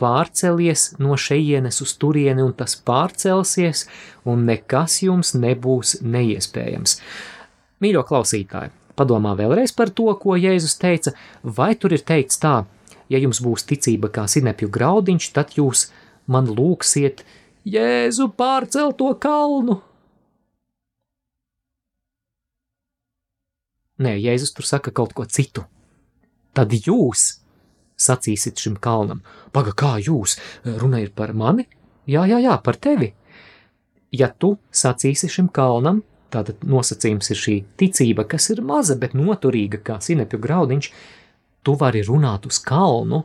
pārcelies 0.00 0.94
no 1.02 1.16
šejienes 1.20 1.80
uz 1.84 1.94
turieni, 2.00 2.42
un 2.42 2.54
tas 2.56 2.74
pārcelsies, 2.76 3.86
un 4.26 4.46
nekas 4.48 5.00
jums 5.04 5.34
nebūs 5.38 5.98
neiespējams. 6.02 6.98
Mīļo 7.84 8.02
klausītāji, 8.08 8.72
padomā 8.98 9.34
vēlreiz 9.38 9.74
par 9.76 9.92
to, 9.94 10.08
ko 10.20 10.38
Jēzus 10.38 10.78
teica, 10.80 11.14
vai 11.42 11.74
tur 11.78 11.94
ir 11.94 12.04
teikts 12.06 12.40
tā, 12.42 12.62
ja 13.12 13.20
jums 13.22 13.42
būs 13.44 13.66
ticība 13.68 14.10
kā 14.14 14.26
sinepju 14.30 14.70
graudiņš, 14.74 15.30
tad 15.36 15.56
jūs 15.58 15.88
man 16.26 16.50
lūksiet, 16.50 17.24
Jēzu 17.64 18.28
pārcel 18.36 18.92
to 18.98 19.14
kalnu. 19.16 19.78
Nē, 24.04 24.16
Jēzus 24.18 24.50
tur 24.56 24.66
saka 24.66 24.90
kaut 24.90 25.14
ko 25.14 25.24
citu. 25.24 25.62
Tad 26.54 26.74
jūs 26.74 27.43
sacīsit 28.00 28.60
šim 28.60 28.76
kalnam. 28.82 29.22
Paga, 29.54 29.74
kā 29.76 29.96
jūs? 30.02 30.38
Runa 30.64 31.02
ir 31.02 31.12
par 31.14 31.34
mani? 31.34 31.66
Jā, 32.10 32.26
jā, 32.28 32.40
jā, 32.42 32.56
par 32.62 32.76
tevi. 32.76 33.12
Ja 34.14 34.30
tu 34.30 34.54
sacīsi 34.74 35.30
šim 35.30 35.48
kalnam, 35.54 36.02
tātad 36.34 36.62
nosacījums 36.66 37.30
ir 37.32 37.40
šī 37.40 37.58
ticība, 37.80 38.26
kas 38.28 38.50
ir 38.54 38.62
maza, 38.66 38.98
bet 38.98 39.14
noturīga 39.18 39.80
kā 39.86 40.00
sinepju 40.02 40.40
graudiņš, 40.42 40.90
tu 41.64 41.76
vari 41.80 42.02
runāt 42.06 42.46
uz 42.46 42.58
kalnu, 42.62 43.22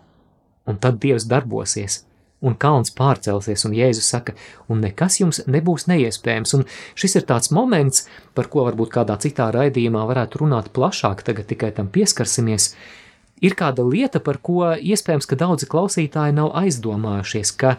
un 0.69 0.77
tad 0.79 0.99
Dievs 1.01 1.25
darbosies, 1.29 2.03
un 2.45 2.55
kalns 2.55 2.93
pārcelsies, 2.95 3.65
un 3.67 3.75
Jēzus 3.75 4.07
saka, 4.13 4.35
un 4.71 4.79
nekas 4.85 5.19
jums 5.19 5.41
nebūs 5.49 5.89
neiespējams, 5.91 6.55
un 6.55 6.63
šis 6.97 7.19
ir 7.19 7.27
tāds 7.27 7.51
moments, 7.51 8.05
par 8.37 8.47
ko 8.53 8.63
varbūt 8.69 8.93
kādā 8.93 9.17
citā 9.19 9.49
raidījumā 9.53 10.05
varētu 10.07 10.45
runāt 10.45 10.71
plašāk, 10.73 11.25
tagad 11.27 11.49
tikai 11.51 11.73
tam 11.75 11.91
pieskarsimies, 11.91 12.71
uh, 12.71 13.08
ir 13.41 13.55
kāda 13.59 13.85
lieta, 13.85 14.19
par 14.23 14.39
ko 14.43 14.73
iespējams, 14.75 15.27
ka 15.29 15.39
daudzi 15.39 15.69
klausītāji 15.69 16.35
nav 16.37 16.51
aizdomājušies, 16.59 17.53
ka 17.59 17.77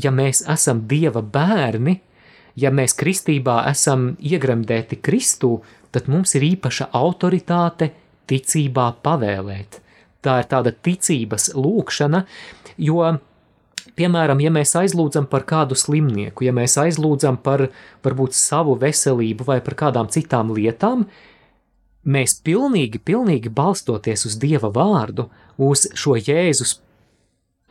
ja 0.00 0.12
mēs 0.14 0.44
esam 0.50 0.84
Dieva 0.88 1.22
bērni, 1.22 1.98
ja 2.56 2.72
mēs 2.74 2.94
kristībā 2.98 3.62
esam 3.70 4.12
iegremdēti 4.20 5.00
Kristū, 5.04 5.58
tad 5.92 6.08
mums 6.12 6.34
ir 6.38 6.46
īpaša 6.52 6.90
autoritāte 6.96 7.92
ticībā 8.30 8.88
pavēlēt. 9.04 9.80
Tā 10.22 10.38
ir 10.40 10.48
tāda 10.48 10.70
ticības 10.72 11.50
lūkšana, 11.58 12.22
jo, 12.78 13.02
piemēram, 13.98 14.40
ja 14.44 14.52
mēs 14.54 14.76
aizlūdzam 14.78 15.26
par 15.32 15.44
kādu 15.48 15.76
slimnieku, 15.78 16.46
ja 16.46 16.54
mēs 16.54 16.78
aizlūdzam 16.80 17.40
par 17.42 17.66
varbūt 18.06 18.38
savu 18.38 18.76
veselību 18.80 19.48
vai 19.48 19.58
par 19.64 19.76
kādām 19.82 20.12
citām 20.14 20.54
lietām, 20.54 21.08
mēs 22.04 22.38
pilnīgi, 22.44 23.00
pilnīgi 23.02 23.52
balstoties 23.52 24.26
uz 24.28 24.38
Dieva 24.40 24.70
vārdu, 24.74 25.28
uz 25.58 25.86
šo 25.94 26.16
Jēzus 26.18 26.80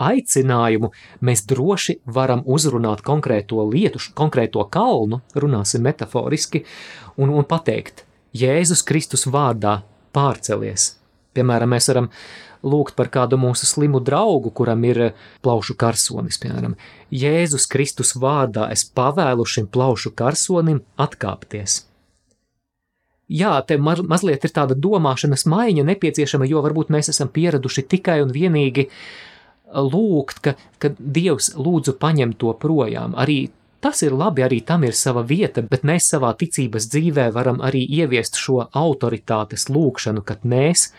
aicinājumu, 0.02 0.92
mēs 1.22 1.44
droši 1.50 2.00
varam 2.06 2.44
uzrunāt 2.46 3.04
konkrēto 3.06 3.64
lietu, 3.70 4.02
konkrēto 4.18 4.64
kalnu, 4.72 5.22
runāsim 5.36 5.84
metaforiski, 5.86 6.64
un, 7.18 7.30
un 7.30 7.46
pateikt, 7.48 8.06
Jēzus 8.34 8.86
Kristus 8.88 9.28
vārdā 9.28 9.82
pārcelies. 10.16 10.96
Piemēram, 11.36 11.72
mēs 11.76 11.88
varam 11.92 12.10
lūgt 12.64 12.96
par 12.96 13.10
kādu 13.12 13.40
mūsu 13.40 13.68
slimu 13.68 14.02
draugu, 14.04 14.52
kuram 14.56 14.84
ir 14.88 15.12
plaušu 15.44 15.76
karsonis, 15.80 16.40
piemēram. 16.42 16.76
Jēzus 17.12 17.68
Kristus 17.72 18.16
vārdā 18.20 18.70
es 18.74 18.86
pavēlu 18.86 19.48
šim 19.48 19.70
plaušu 19.72 20.14
karsonim 20.16 20.84
atkāpties. 21.00 21.82
Jā, 23.32 23.54
te 23.64 23.78
ma 23.80 23.96
mazliet 23.96 24.44
ir 24.44 24.52
tāda 24.52 24.76
domāšanas 24.76 25.46
maiņa 25.48 25.86
nepieciešama, 25.88 26.48
jo 26.52 26.64
varbūt 26.66 26.92
mēs 26.92 27.14
esam 27.14 27.30
pieraduši 27.32 27.86
tikai 27.94 28.20
un 28.26 28.34
vienīgi 28.36 28.90
lūgt, 29.72 30.42
ka, 30.44 30.56
ka 30.82 30.92
Dievs 31.00 31.54
lūdzu 31.56 31.96
paņem 32.02 32.36
to 32.42 32.52
projām. 32.60 33.16
Arī 33.16 33.46
tas 33.82 34.04
ir 34.04 34.12
labi, 34.12 34.44
arī 34.44 34.60
tam 34.68 34.84
ir 34.84 34.98
sava 34.98 35.24
vieta, 35.24 35.64
bet 35.64 35.88
mēs 35.88 36.10
savā 36.12 36.34
ticības 36.38 36.90
dzīvē 36.92 37.30
varam 37.32 37.64
arī 37.64 37.86
ieviest 38.02 38.36
šo 38.42 38.66
autoritātes 38.68 39.70
lūgšanu, 39.72 40.26
kad 40.28 40.44
mēs 40.44 40.90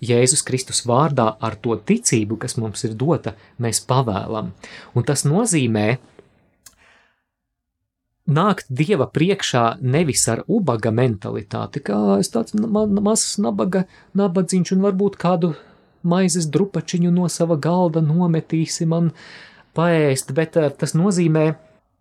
Jēzus 0.00 0.40
Kristus 0.46 0.84
vārdā 0.88 1.26
ar 1.44 1.58
to 1.60 1.74
ticību, 1.76 2.38
kas 2.40 2.56
mums 2.56 2.86
ir 2.88 2.94
dota, 2.96 3.34
mēs 3.60 3.82
pavēlam. 3.84 4.54
Un 4.96 5.04
tas 5.04 5.26
nozīmē, 5.28 5.98
nākt 8.30 8.70
Dieva 8.70 9.08
priekšā 9.10 9.64
nevis 9.82 10.26
ar 10.30 10.44
ubaga 10.48 10.92
mentalitāti, 10.94 11.82
kā 11.84 12.18
es 12.20 12.30
tāds 12.32 12.54
ma 12.54 12.86
mazs 12.86 13.38
nabaga, 13.42 13.84
nabadzīņš 14.18 14.74
un 14.76 14.86
varbūt 14.86 15.18
kādu 15.20 15.54
maizes 16.02 16.48
drupačiņu 16.50 17.12
no 17.12 17.28
sava 17.28 17.56
galda 17.60 18.02
nometīsi 18.04 18.86
man 18.88 19.10
paēst, 19.76 20.32
bet 20.36 20.56
eh, 20.56 20.70
tas 20.70 20.94
nozīmē, 20.96 21.46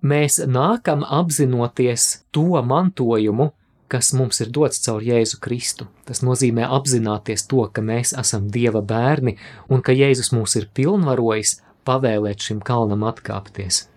mēs 0.02 0.40
nākam 0.48 1.04
apzinoties 1.04 2.26
to 2.36 2.62
mantojumu, 2.64 3.52
kas 3.90 4.14
mums 4.14 4.40
ir 4.44 4.52
dots 4.54 4.82
caur 4.86 5.04
Jēzu 5.04 5.40
Kristu. 5.42 5.90
Tas 6.06 6.22
nozīmē 6.22 6.68
apzināties 6.78 7.48
to, 7.50 7.66
ka 7.74 7.82
mēs 7.82 8.14
esam 8.14 8.48
Dieva 8.54 8.84
bērni 8.86 9.38
un 9.70 9.82
ka 9.82 9.96
Jēzus 9.98 10.32
mūs 10.36 10.60
ir 10.62 10.70
pilnvarojis 10.78 11.58
pavēlēt 11.90 12.50
šim 12.50 12.62
kalnam 12.66 13.08
atkāpties. 13.10 13.88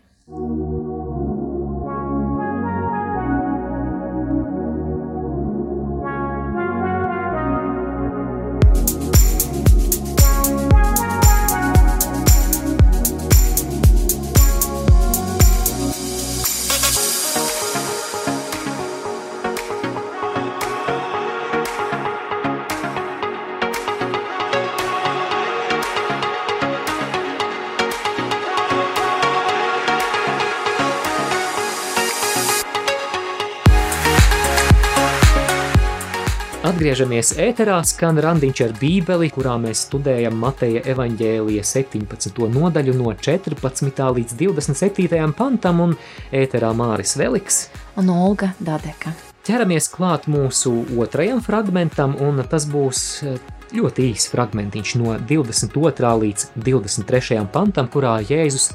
Atgriežamies 36.92 37.30
ēterā, 37.40 37.78
skan 37.88 38.18
randiņš 38.20 38.58
ar 38.66 38.72
bībeli, 38.76 39.30
kurā 39.32 39.54
mēs 39.56 39.86
studējam 39.86 40.34
Mateja 40.36 40.82
evaņģēlija 40.92 41.62
17. 41.64 42.40
nodaļu 42.52 42.92
no 42.98 43.14
14. 43.16 44.00
līdz 44.18 44.34
27. 44.36 45.22
pantam 45.32 45.78
un 45.80 45.94
ēterā 46.36 46.74
Māris 46.76 47.14
Veliks 47.16 47.62
un 47.96 48.10
Olga 48.12 48.50
Dadeka. 48.60 49.14
Ķeramies 49.48 49.88
klāt 49.88 50.26
mūsu 50.28 50.74
otrajam 51.00 51.40
fragmentam, 51.40 52.12
un 52.20 52.42
tas 52.44 52.66
būs 52.68 53.00
eh, 53.24 53.38
ļoti 53.72 54.10
īs 54.10 54.26
fragmentiņš 54.34 54.92
no 55.00 55.14
22. 55.30 56.10
līdz 56.26 56.44
23. 56.66 57.38
pantam, 57.54 57.88
kurā 57.88 58.18
Jēzus 58.20 58.66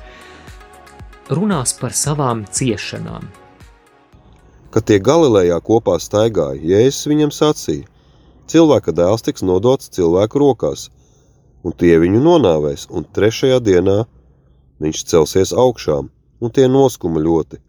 runās 1.29 1.75
par 1.77 1.93
savām 1.93 2.47
ciešanām. 2.49 3.29
Kad 4.73 4.89
tie 4.89 4.97
Galilejā 4.97 5.61
kopā 5.61 5.99
staigāja, 6.01 6.57
Jēzus 6.65 7.11
viņam 7.13 7.35
sacīja: 7.37 7.85
cilvēka 8.51 8.93
dēls 8.95 9.25
tiks 9.25 9.45
nodots 9.45 9.91
cilvēku 9.93 10.41
rokās, 10.43 10.87
un 11.63 11.75
tie 11.75 11.97
viņu 12.01 12.21
nonāvēs, 12.23 12.87
un 12.89 13.05
trešajā 13.05 13.59
dienā 13.63 14.03
viņš 14.83 15.03
celsies 15.11 15.53
augšām, 15.53 16.09
un 16.41 16.53
tie 16.53 16.67
noskuma 16.71 17.21
ļoti. 17.23 17.61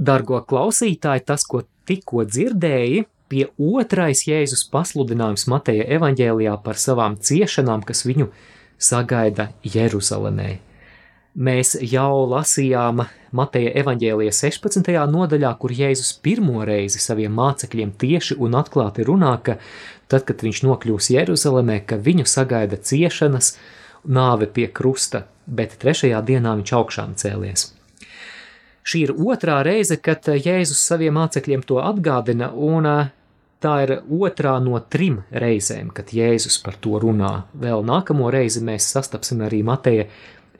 Dargo 0.00 0.40
klausītāji, 0.48 1.26
tas, 1.28 1.44
ko 1.44 1.62
tikko 1.88 2.24
dzirdēji, 2.24 3.04
pie 3.30 3.44
otrais 3.58 4.24
Jēzus 4.26 4.64
pasludinājums 4.72 5.46
Mateja 5.50 5.84
evaņģēlijā 5.98 6.56
par 6.64 6.80
savām 6.80 7.18
ciešanām, 7.20 7.84
kas 7.86 8.02
viņu 8.08 8.30
sagaida 8.80 9.50
Jeruzalemē. 9.62 10.56
Mēs 11.38 11.76
jau 11.86 12.24
lasījām 12.26 13.04
Mateja 13.38 13.70
evaņģēlija 13.84 14.32
16. 14.34 14.88
nodaļā, 15.12 15.52
kur 15.62 15.70
Jēzus 15.70 16.16
pirmo 16.24 16.64
reizi 16.66 16.98
saviem 16.98 17.36
mācekļiem 17.38 17.92
tieši 18.00 18.34
un 18.42 18.58
atklāti 18.58 19.06
runā, 19.06 19.36
ka 19.38 19.60
tad, 20.10 20.26
kad 20.28 20.42
viņš 20.44 20.62
nokļūs 20.66 21.10
Jeruzalemē, 21.14 21.80
ka 21.86 22.00
viņu 22.00 22.26
sagaida 22.28 22.76
ciešanas, 22.76 23.54
nāve 24.04 24.48
pie 24.50 24.66
krusta, 24.72 25.26
bet 25.46 25.76
trešajā 25.82 26.20
dienā 26.26 26.56
viņš 26.60 26.72
augšām 26.78 27.14
cēlies. 27.20 27.70
Šī 28.86 29.04
ir 29.06 29.12
otrā 29.12 29.60
reize, 29.66 29.98
kad 30.00 30.24
Jēzus 30.24 30.80
saviem 30.80 31.18
mācekļiem 31.18 31.62
to 31.68 31.78
atgādina, 31.84 32.48
un 32.50 32.88
tā 33.60 33.74
ir 33.84 33.92
otrā 34.00 34.56
no 34.64 34.80
trim 34.80 35.20
reizēm, 35.30 35.92
kad 35.94 36.14
Jēzus 36.16 36.58
par 36.64 36.80
to 36.80 36.96
runā. 37.02 37.34
Vēl 37.52 37.84
nākamo 37.86 38.32
reizi 38.32 38.64
mēs 38.64 38.88
sastapsim 38.94 39.44
arī 39.46 39.60
Mateja 39.66 40.08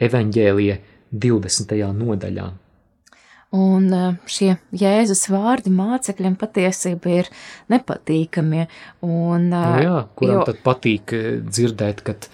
evaņģēlija 0.00 0.76
20. 1.10 1.80
nodaļā. 1.96 2.50
Un 3.56 3.88
e, 3.90 4.04
šie 4.30 4.52
Jēzus 4.78 5.24
vārdi 5.32 5.72
mācekļiem 5.74 6.36
patiesībā 6.38 7.16
ir 7.18 7.30
nepatīkami. 7.72 8.68
Un, 9.02 9.50
e, 9.50 9.66
nu 9.74 9.82
jā, 9.82 9.98
kuram 10.14 10.36
jo, 10.36 10.46
tad 10.46 10.60
patīk 10.66 11.14
e, 11.16 11.22
dzirdēt, 11.42 12.04
kad 12.06 12.28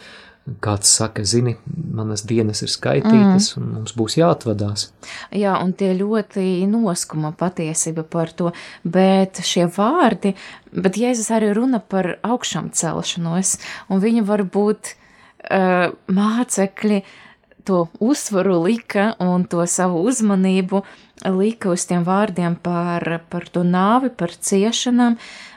kāds 0.63 0.93
saka, 0.93 1.25
zini, 1.27 1.57
manas 1.75 2.23
dienas 2.29 2.61
ir 2.63 2.71
skaitītas 2.71 3.49
mm. 3.49 3.63
un 3.63 3.73
mums 3.79 3.97
būs 3.97 4.19
jāatvadās. 4.21 4.91
Jā, 5.35 5.57
un 5.59 5.73
tie 5.75 5.89
ļoti 5.97 6.45
noskuma 6.71 7.33
patiesība 7.35 8.05
par 8.07 8.31
to, 8.37 8.53
bet 8.85 9.41
šie 9.43 9.65
vārdi, 9.73 10.37
bet 10.71 11.01
Jēzus 11.01 11.33
arī 11.35 11.51
runa 11.57 11.81
par 11.81 12.13
augšām 12.29 12.71
celšanos, 12.77 13.57
un 13.91 14.05
viņi 14.05 14.23
var 14.29 14.45
būt 14.47 14.93
uh, 14.93 15.97
mācekļi, 16.07 17.03
uh, 17.03 17.26
to 17.67 17.87
uzsvaru 18.01 18.63
lika 18.63 19.13
un 19.19 19.45
to 19.51 19.67
savu 19.67 20.05
uzmanību 20.07 20.83
lika 21.25 21.73
uz 21.73 21.87
tiem 21.89 22.05
vārdiem 22.07 22.57
par, 22.63 23.05
par 23.31 23.47
to 23.51 23.65
nāvi, 23.67 24.11
par 24.13 24.31
ciešanām, 24.31 25.17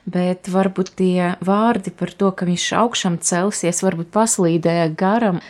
bet 0.10 0.50
varbūt 0.50 0.94
tie 1.00 1.34
vārdi 1.46 1.94
par 1.94 2.14
to, 2.16 2.32
ka 2.32 2.48
viņš 2.50 2.68
augšām 2.82 3.20
celsies, 3.22 3.84
varbūt 3.86 4.14
paslīdēja 4.16 4.92
garam. 4.98 5.42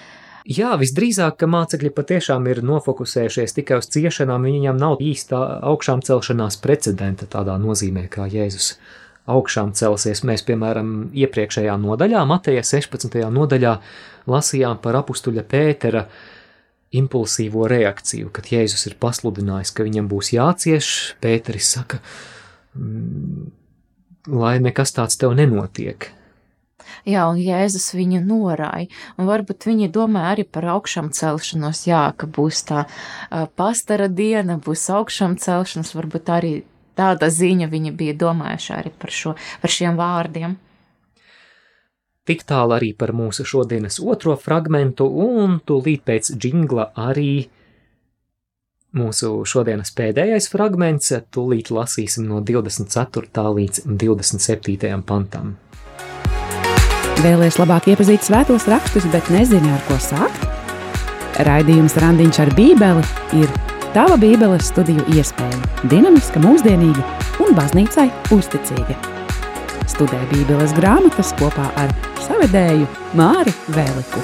Jā, 0.50 0.74
visdrīzāk, 0.82 1.38
ka 1.38 1.48
mācekļi 1.52 1.91
patiešām 1.93 2.48
ir 2.50 2.63
nofokusējušies 2.65 3.54
tikai 3.60 3.78
uz 3.84 3.89
ciešanām, 3.93 4.48
viņiem 4.50 4.80
nav 4.82 4.98
īstā 5.04 5.38
augšām 5.69 6.02
celšanās 6.02 6.58
precedenta 6.63 7.30
tādā 7.30 7.60
nozīmē, 7.62 8.08
kā 8.10 8.26
Jēzus 8.32 8.74
augšām 9.30 9.76
celsies. 9.78 10.24
Mēs, 10.26 10.41
piemēram, 10.48 11.12
iepriekšējā 11.13 11.78
nodaļā, 11.78 12.26
Mateja 12.26 12.65
16. 12.65 13.22
nodaļā, 13.30 13.76
lasījām 14.32 14.82
par 14.82 14.98
apustuļa 15.04 15.45
Pētera 15.52 16.08
uh, 16.08 16.26
impulsīvo 16.95 17.67
reakciju, 17.69 18.32
kad 18.34 18.49
Jēzus 18.49 18.88
ir 18.89 18.97
pasludinājis, 19.02 19.73
ka 19.75 19.86
viņam 19.86 20.10
būs 20.10 20.34
jācieš, 20.34 20.93
Pēteris 21.21 21.73
saka, 21.75 21.99
mm, 22.78 23.49
lai 24.34 24.56
nekas 24.63 24.95
tāds 24.95 25.19
tev 25.19 25.36
nenotiek. 25.38 26.10
Jā, 27.08 27.28
un 27.30 27.38
Jēzus 27.39 27.91
viņu 27.95 28.21
norāja, 28.25 28.89
un 29.17 29.30
varbūt 29.30 29.69
viņi 29.69 29.91
domā 29.93 30.30
arī 30.32 30.45
par 30.47 30.67
augšām 30.75 31.12
celšanos, 31.15 31.86
jā, 31.88 32.02
ka 32.17 32.28
būs 32.28 32.63
tā 32.69 32.86
pastara 33.60 34.10
diena, 34.10 34.58
būs 34.58 34.89
augšām 34.93 35.38
celšanas, 35.39 35.93
varbūt 35.95 36.34
arī 36.34 36.54
tāda 36.99 37.30
ziņa 37.32 37.69
viņi 37.71 37.93
bija 37.95 38.17
domājuši 38.19 38.73
arī 38.75 38.91
par, 38.99 39.13
šo, 39.13 39.36
par 39.62 39.75
šiem 39.75 39.99
vārdiem. 39.99 40.58
Tik 42.30 42.44
tālu 42.46 42.76
arī 42.76 42.92
par 42.94 43.10
mūsu 43.18 43.42
šodienas 43.42 43.96
otro 44.06 44.36
fragmentu, 44.38 45.08
un 45.10 45.56
tūlīt 45.65 46.04
pēc 46.06 46.30
džingla 46.38 46.92
arī 46.94 47.48
mūsu 48.94 49.32
šodienas 49.50 49.89
pēdējais 49.98 50.50
fragments, 50.52 51.10
tūlīt 51.34 51.74
lasīsim 51.74 52.30
no 52.30 52.44
24. 52.46 53.48
līdz 53.58 53.82
27. 53.89 55.02
pantam. 55.10 55.56
Vēlēs 57.26 57.58
labāk 57.58 57.89
iepazīt 57.96 58.30
svētos 58.30 58.70
rakstus, 58.70 59.10
bet 59.10 59.34
nezini, 59.34 59.74
ar 59.74 59.82
ko 59.89 59.98
sākt? 59.98 60.46
Raidījums 61.50 61.98
Randiņš 61.98 62.44
ar 62.46 62.54
Bībeli 62.54 63.42
ir 63.42 63.50
tava 63.98 64.22
Bībeles 64.22 64.70
studiju 64.70 65.02
iespēja, 65.18 65.63
dinamiska, 65.89 66.46
mūsdienīga 66.46 67.08
un 67.42 67.58
baznīcai 67.58 68.12
uzticīga. 68.38 69.19
Studē 69.89 70.19
Bībeles 70.30 70.69
grāmatas 70.78 71.32
kopā 71.39 71.65
ar 71.80 71.89
savedēju 72.21 72.86
Māri 73.17 73.54
Vēliku. 73.73 74.21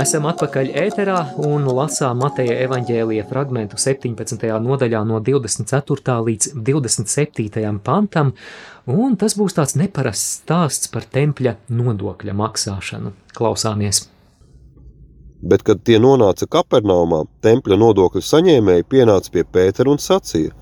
Esam 0.00 0.28
atpakaļ 0.30 0.70
ēterā 0.84 1.16
un 1.48 1.66
lasām 1.76 2.22
Mateja 2.22 2.54
evaņģēlija 2.68 3.26
fragmentu 3.28 3.80
17. 3.80 4.46
nodaļā 4.62 5.02
no 5.08 5.18
24. 5.26 6.16
līdz 6.30 6.54
27. 6.70 7.74
pantam, 7.84 8.32
un 8.86 9.18
tas 9.20 9.34
būs 9.36 9.58
tāds 9.58 9.76
neparasts 9.76 10.38
stāsts 10.44 10.94
par 10.94 11.10
tempļa 11.10 11.58
nodokļa 11.74 12.38
maksāšanu. 12.38 13.12
Klausāmies! 13.36 14.06
Bet, 15.40 15.62
kad 15.64 15.80
tie 15.84 15.96
nonāca 16.00 16.44
Kapernaumā, 16.44 17.22
tempļa 17.44 17.78
nodokļu 17.80 18.20
saņēmēji 18.24 18.88
pienāca 18.92 19.32
pie 19.32 19.44
Pētera 19.44 19.88
un 19.92 20.00
sacīja: 20.00 20.52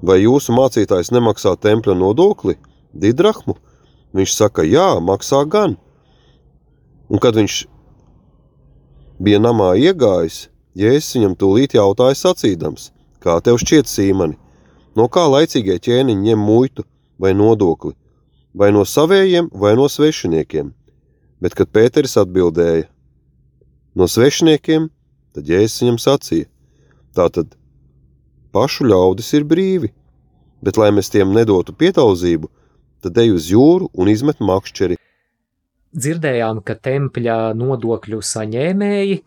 Vai 0.00 0.22
jūsu 0.22 0.54
mācītājs 0.56 1.12
nemaksā 1.12 1.56
tempļa 1.60 1.96
nodokli, 1.98 2.56
didrahmu? 2.94 3.58
Viņš 4.16 4.34
saka, 4.34 4.64
jā, 4.64 4.94
maksā 5.04 5.42
gan. 5.44 5.76
Un 7.08 7.20
kad 7.20 7.36
viņš 7.36 7.66
bija 9.20 9.40
namā 9.42 9.74
iegājis, 9.76 10.46
Jēzus 10.78 11.16
viņam 11.16 11.34
tūlīt 11.34 11.74
jautāja 11.74 12.16
sacīdams, 12.16 12.92
kā 13.18 13.40
tev 13.42 13.58
šķiet 13.58 13.88
sīmani, 13.90 14.36
no 14.96 15.08
kā 15.10 15.24
laicīgie 15.26 15.74
ķēniņi 15.82 16.30
ņem 16.30 16.44
muitu 16.44 16.84
vai 17.18 17.32
nodokli, 17.34 17.96
vai 18.54 18.70
no 18.72 18.84
savējiem 18.86 19.50
vai 19.52 19.74
no 19.76 19.88
svešiniekiem. 19.90 20.70
Bet, 21.42 21.54
kad 21.58 21.70
Pēteris 21.74 22.16
atbildēja, 22.20 22.86
no 23.94 24.08
svešiniekiem, 24.10 24.90
tad 25.36 25.48
Jēzus 25.48 25.84
viņam 25.84 25.98
sacīja, 26.02 26.50
tātad 27.16 27.54
pašu 28.52 28.88
ļaudis 28.88 29.32
ir 29.38 29.48
brīvi, 29.48 29.92
bet 30.64 30.80
lai 30.80 30.90
mēs 30.92 31.12
tiem 31.14 31.32
nedotu 31.36 31.72
pietalzību, 31.76 32.50
tad 33.04 33.18
ej 33.22 33.36
uz 33.36 33.50
jūru 33.52 33.92
un 33.94 34.10
izmet 34.10 34.40
makšķeri, 34.42 34.98
dzirdējām, 35.98 36.62
ka 36.66 36.76
tempļa 36.84 37.38
nodokļu 37.56 38.20
saņēmēji 38.24 39.18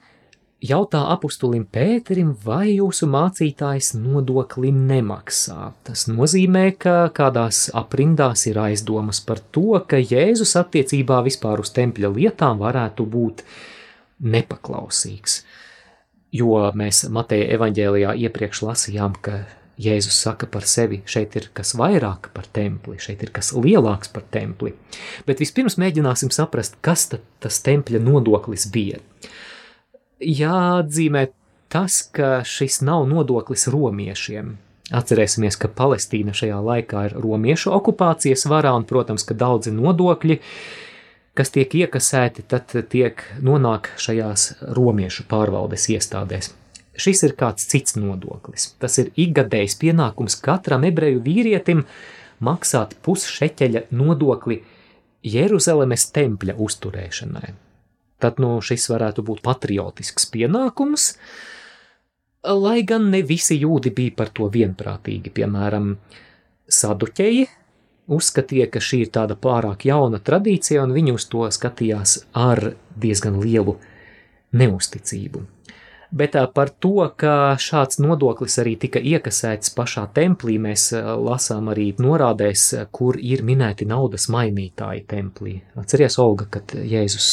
jautā 0.61 1.01
apustulim 1.13 1.65
Pēterim, 1.73 2.35
vai 2.45 2.75
jūsu 2.75 3.07
mācītājs 3.09 3.95
nodokli 3.97 4.69
nemaksā. 4.75 5.71
Tas 5.87 6.05
nozīmē, 6.11 6.67
ka 6.77 7.09
kādās 7.17 7.65
aprindās 7.73 8.45
ir 8.51 8.61
aizdomas 8.61 9.21
par 9.25 9.41
to, 9.51 9.79
ka 9.87 9.97
Jēzus 9.97 10.53
attiecībā 10.61 11.21
vispār 11.25 11.63
uz 11.63 11.73
tempļa 11.77 12.13
lietām 12.17 12.61
varētu 12.61 13.07
būt 13.09 13.45
nepaklausīgs. 14.21 15.41
Jo 16.31 16.69
mēs 16.77 17.03
Mateja 17.11 17.49
evaņģēlijā 17.57 18.13
iepriekš 18.27 18.61
lasījām, 18.63 19.17
ka 19.19 19.43
Jēzus 19.81 20.19
saka 20.23 20.45
par 20.51 20.65
sevi, 20.67 21.01
šeit 21.09 21.35
ir 21.39 21.47
kas 21.57 21.73
vairāk 21.79 22.29
par 22.35 22.45
templi, 22.53 22.99
šeit 23.01 23.23
ir 23.25 23.31
kas 23.33 23.51
lielāks 23.55 24.11
par 24.13 24.25
templi. 24.33 24.75
Bet 25.25 25.41
vispirms 25.41 25.79
mēģināsim 25.81 26.31
saprast, 26.33 26.77
kas 26.85 27.07
tad 27.11 27.23
tas 27.41 27.61
tempļa 27.65 28.01
nodoklis 28.03 28.67
bija. 28.71 29.01
Jāatzīmē 30.21 31.29
tas, 31.71 32.01
ka 32.13 32.41
šis 32.45 32.81
nav 32.85 33.07
nodoklis 33.09 33.65
romiešiem. 33.71 34.53
Atcerēsimies, 34.91 35.55
ka 35.55 35.71
Palestīna 35.71 36.35
šajā 36.35 36.59
laikā 36.61 37.05
ir 37.07 37.17
romiešu 37.23 37.71
okupācijas 37.73 38.43
varā, 38.51 38.75
un, 38.75 38.85
protams, 38.85 39.23
ka 39.23 39.37
daudzi 39.39 39.71
nodokļi, 39.73 40.37
kas 41.37 41.53
tiek 41.55 41.73
iekasēti, 41.83 42.45
tad 42.51 42.73
tiek 42.91 43.23
nonāk 43.43 43.91
šajās 44.01 44.47
romiešu 44.75 45.27
pārvaldes 45.31 45.87
iestādēs. 45.93 46.51
Šis 47.01 47.23
ir 47.23 47.35
kāds 47.39 47.65
cits 47.71 47.95
nodoklis. 47.95 48.73
Tas 48.81 48.97
ir 48.99 49.13
ikgadējs 49.19 49.77
pienākums 49.79 50.35
katram 50.43 50.83
ebreju 50.87 51.21
vīrietim 51.23 51.85
maksāt 52.43 52.97
pusšeķeļa 53.05 53.87
nodokli 53.95 54.59
Jeruzalemes 55.23 56.09
tempļa 56.11 56.57
uzturēšanai. 56.59 57.53
Tad 58.21 58.41
nu, 58.41 58.57
šis 58.61 58.89
varētu 58.91 59.23
būt 59.25 59.41
patriotisks 59.45 60.27
pienākums, 60.33 61.13
lai 62.45 62.81
gan 62.85 63.07
ne 63.13 63.21
visi 63.25 63.57
jūdi 63.61 63.93
bija 63.97 64.17
par 64.17 64.29
to 64.35 64.49
vienprātīgi. 64.53 65.31
Piemēram, 65.33 65.95
saduķeji 66.69 67.47
uzskatīja, 68.07 68.69
ka 68.71 68.81
šī 68.83 69.05
ir 69.05 69.13
tāda 69.13 69.37
pārāk 69.39 69.85
jauna 69.85 70.19
tradīcija, 70.19 70.83
un 70.83 70.95
viņi 70.95 71.15
uz 71.15 71.27
to 71.31 71.47
skatījās 71.51 72.21
ar 72.33 72.73
diezgan 72.97 73.39
lielu 73.43 73.77
neusticību 74.51 75.45
bet 76.11 76.35
par 76.53 76.69
to, 76.83 77.05
ka 77.15 77.55
šāds 77.59 77.99
nodoklis 78.03 78.57
arī 78.61 78.75
tika 78.79 78.99
iekasēts 78.99 79.71
pašā 79.75 80.03
templī, 80.15 80.57
mēs 80.61 80.89
lasām 81.23 81.71
arī 81.71 81.87
norādēs, 82.03 82.65
kur 82.91 83.17
ir 83.17 83.45
minēti 83.47 83.87
naudas 83.87 84.27
mainītāji 84.31 85.05
templī. 85.09 85.55
Atceries, 85.79 86.19
Olga, 86.21 86.49
kad 86.51 86.75
Jēzus 86.75 87.29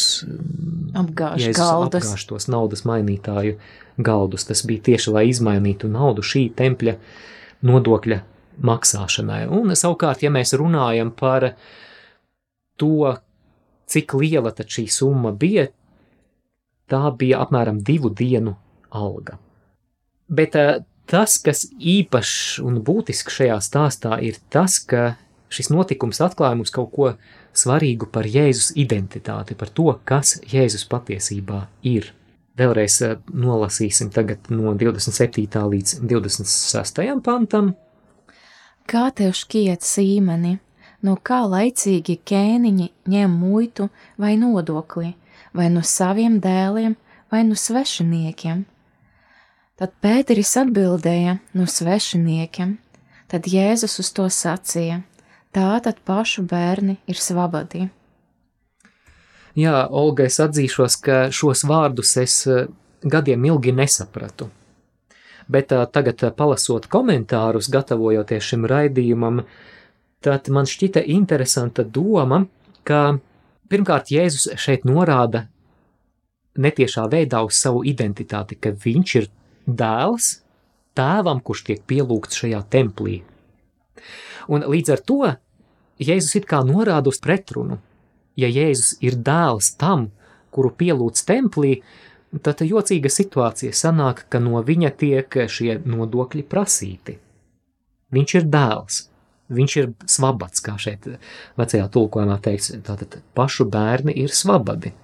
apgāž, 0.99 1.43
Jēzus 1.49 1.59
galdus. 1.59 2.07
apgāž 2.07 2.27
tos 2.31 2.49
naudas 2.51 2.87
mainītāju 2.89 3.59
galdus. 3.99 4.47
Tas 4.47 4.63
bija 4.67 4.89
tieši, 4.93 5.15
lai 5.17 5.27
izmainītu 5.33 5.91
naudu 5.91 6.23
šī 6.23 6.47
tempļa 6.59 6.99
nodokļa 7.67 8.23
maksāšanai. 8.65 9.47
Un 9.55 9.75
savukārt, 9.77 10.23
ja 10.25 10.33
mēs 10.35 10.55
runājam 10.59 11.13
par 11.17 11.53
to, 12.79 13.15
cik 13.89 14.15
liela 14.21 14.53
tad 14.55 14.71
šī 14.73 14.87
summa 14.93 15.33
bija, 15.33 15.69
tā 16.89 17.03
bija 17.19 17.43
apmēram 17.45 17.81
divu 17.85 18.11
dienu 18.15 18.57
alga. 18.95 19.39
Bet 20.29 20.57
uh, 20.59 20.79
tas, 21.09 21.39
kas 21.41 21.67
īpašs 21.79 22.61
un 22.65 22.83
būtisks 22.85 23.41
šajā 23.41 23.59
stāstā, 23.65 24.19
ir 24.25 24.39
tas, 24.53 24.79
ka 24.81 25.15
šis 25.53 25.71
notikums 25.73 26.21
atklāja 26.25 26.59
mums 26.59 26.73
kaut 26.75 26.93
ko 26.93 27.13
svarīgu 27.57 28.11
par 28.13 28.29
Jēzus 28.29 28.75
identitāti, 28.79 29.57
par 29.59 29.73
to, 29.73 29.91
kas 30.09 30.37
Jēzus 30.53 30.85
patiesībā 30.91 31.65
ir. 31.89 32.13
Vēlreiz 32.59 33.01
uh, 33.07 33.19
nolasīsim 33.33 34.11
tagad 34.15 34.51
no 34.53 34.75
27. 34.77 35.47
līdz 35.75 36.01
26. 36.03 37.05
pantam. 37.25 37.77
Kā 38.89 39.11
tev 39.13 39.35
šķiet, 39.37 39.85
Sīmeni, 39.85 40.55
no 41.05 41.19
kā 41.21 41.43
laicīgi 41.45 42.15
ķēniņi 42.25 42.87
ņem 43.13 43.35
muitu 43.37 43.91
vai 44.17 44.33
nodokli, 44.41 45.11
vai 45.53 45.67
no 45.69 45.83
saviem 45.85 46.39
dēliem, 46.41 46.95
vai 47.29 47.43
no 47.45 47.53
svešiniekiem? 47.53 48.65
Tad 49.77 49.93
Pēteris 50.01 50.55
atbildēja 50.63 51.37
no 51.53 51.69
svešiniekiem, 51.69 52.79
tad 53.29 53.53
Jēzus 53.53 54.01
uz 54.01 54.09
to 54.17 54.25
sacīja: 54.33 55.03
Tā 55.53 55.69
tad 55.85 56.01
pašu 56.09 56.49
bērni 56.49 56.97
ir 57.05 57.21
svabadi. 57.21 57.91
Jā, 59.53 59.85
Olga, 59.91 60.25
es 60.25 60.41
atzīšos, 60.41 60.97
ka 61.05 61.27
šos 61.29 61.67
vārdus 61.69 62.17
es 62.17 62.41
eh, 62.49 62.71
gadiem 63.05 63.45
ilgi 63.53 63.77
nesapratu. 63.77 64.49
Bet 65.49 65.73
uh, 65.73 65.87
tagad, 65.89 66.23
palasot 66.37 66.89
komentārus, 66.93 67.71
gatavojoties 67.73 68.51
šim 68.51 68.67
raidījumam, 68.69 69.43
tad 70.25 70.51
man 70.53 70.69
šķita 70.69 71.05
interesanta 71.09 71.85
doma, 71.85 72.43
ka 72.85 73.19
pirmkārt 73.71 74.13
Jēzus 74.13 74.51
šeit 74.61 74.85
norāda 74.89 75.47
netiešā 76.59 77.07
veidā 77.13 77.41
uz 77.47 77.59
savu 77.61 77.85
identitāti, 77.87 78.59
ka 78.59 78.75
viņš 78.75 79.15
ir 79.21 79.29
dēls 79.65 80.31
tēvam, 80.99 81.41
kurš 81.45 81.65
tiek 81.69 81.83
pielūgts 81.87 82.41
šajā 82.43 82.63
templī. 82.73 83.21
Un 84.49 84.65
līdz 84.65 84.95
ar 84.95 85.05
to 85.05 85.21
Jēzus 86.03 86.39
it 86.39 86.47
kā 86.51 86.63
norāda 86.67 87.11
uz 87.11 87.21
pretrunu. 87.23 87.81
Ja 88.39 88.49
Jēzus 88.51 88.97
ir 89.05 89.19
dēls 89.19 89.73
tam, 89.79 90.09
kuru 90.55 90.71
pielūdz 90.79 91.25
templī, 91.27 91.81
tad 92.43 92.63
jocīga 92.67 93.11
situācija 93.13 93.75
sanāk, 93.77 94.27
ka 94.29 94.41
no 94.43 94.61
viņa 94.65 94.93
tiek 95.01 95.39
šie 95.49 95.79
nodokļi 95.85 96.45
prasīti. 96.49 97.19
Viņš 98.15 98.35
ir 98.39 98.49
dēls, 98.49 99.03
viņš 99.53 99.77
ir 99.81 99.91
svabats, 100.09 100.63
kā 100.65 100.77
šeit 100.81 101.09
vecajā 101.61 101.89
tulkojumā 101.93 102.39
teikts, 102.45 102.73
tātad 102.87 103.21
pašu 103.37 103.69
bērni 103.69 104.15
ir 104.23 104.33
svabadi. 104.33 104.95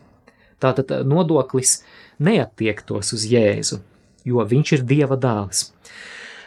Tātad 0.63 0.93
nodoklis 1.05 1.83
neattiektos 2.25 3.13
uz 3.17 3.27
Jēzu, 3.29 3.81
jo 4.25 4.45
viņš 4.49 4.77
ir 4.79 4.87
Dieva 4.89 5.19
dēls. 5.21 5.69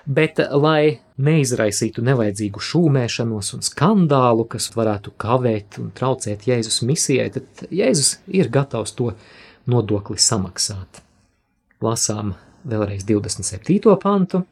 Bet, 0.07 0.39
lai 0.39 1.01
neizraisītu 1.19 1.99
nevajadzīgu 2.07 2.61
šūmēšanos 2.63 3.49
un 3.57 3.65
skandālu, 3.65 4.45
kas 4.47 4.69
varētu 4.71 5.11
kavēt 5.19 5.81
un 5.81 5.89
traucēt 5.95 6.47
Jēzus 6.47 6.79
misijai, 6.87 7.27
tad 7.35 7.65
Jēzus 7.67 8.13
ir 8.31 8.47
gatavs 8.53 8.95
to 8.95 9.11
nodokli 9.67 10.17
samaksāt. 10.21 11.01
Lasām 11.83 12.33
vēlreiz 12.67 13.05
27. 13.07 13.97
pantu. 14.01 14.43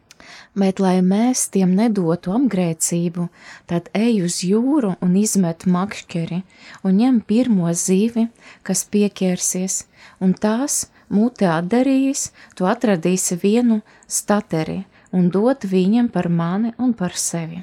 Bet, 0.56 0.80
lai 0.80 1.02
mēs 1.04 1.50
tiem 1.52 1.74
nedotu 1.76 2.32
apgrēcību, 2.34 3.28
tad 3.70 3.90
ej 3.98 4.24
uz 4.26 4.40
jūru 4.48 4.94
un 5.04 5.18
izmet 5.20 5.66
makšķeri, 5.68 6.42
un 6.88 6.98
ņem 7.02 7.20
pirmo 7.28 7.74
zīvi, 7.76 8.30
kas 8.64 8.86
pieķersies, 8.88 9.84
un 10.24 10.34
tās 10.34 10.86
mutē 11.12 11.52
atdarījis, 11.58 12.30
tu 12.56 12.70
atradīsi 12.70 13.38
vienu 13.44 13.82
stateri 14.08 14.86
un 15.16 15.30
dot 15.32 15.66
viņam 15.70 16.10
par 16.12 16.30
mani 16.30 16.74
un 16.82 16.94
par 16.98 17.16
sevi. 17.20 17.62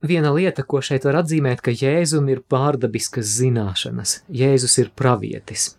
Viena 0.00 0.30
lieta, 0.32 0.64
ko 0.64 0.80
šeit 0.80 1.04
var 1.04 1.18
atzīmēt, 1.20 1.60
ka 1.60 1.74
Jēzum 1.76 2.30
ir 2.32 2.40
pārdabiskas 2.48 3.34
zināšanas, 3.36 4.22
Jēzus 4.32 4.78
ir 4.80 4.88
pravietis. 4.96 5.74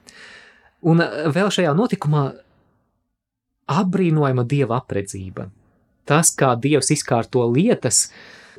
Un 0.82 1.02
vēl 1.36 1.50
šajā 1.54 1.74
notikumā 1.78 2.28
apbrīnojama 3.72 4.46
dieva 4.50 4.80
apredzība 4.82 5.50
tas, 6.12 6.34
kā 6.36 6.56
Dievs 6.60 6.92
izkārto 6.94 7.46
lietas, 7.48 8.10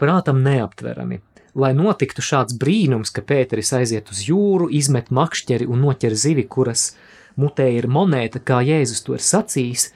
prātam 0.01 0.43
neaptverami. 0.45 1.21
Lai 1.59 1.75
notiktu 1.77 2.25
šāds 2.25 2.57
brīnums, 2.57 3.13
ka 3.13 3.25
Pēteris 3.29 3.75
aiziet 3.77 4.09
uz 4.13 4.23
jūru, 4.25 4.71
izmet 4.73 5.11
makšķeri 5.13 5.69
un 5.69 5.85
noķer 5.85 6.17
zivi, 6.17 6.47
kuras 6.49 6.95
mutē 7.37 7.69
ir 7.77 7.91
monēta, 7.93 8.41
kā 8.41 8.63
Jēzus 8.65 9.05
to 9.05 9.19
ir 9.19 9.25
sacījis, 9.27 9.91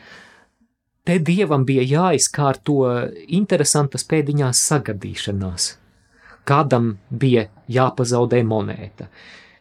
te 1.06 1.16
Dievam 1.22 1.64
bija 1.64 1.86
jāizkārto 1.86 2.76
interesantas 3.40 4.04
pēdiņās 4.10 4.60
sagadīšanās. 4.68 5.72
Kādam 6.46 6.92
bija 7.10 7.48
jāpazaudē 7.72 8.42
monēta. 8.46 9.08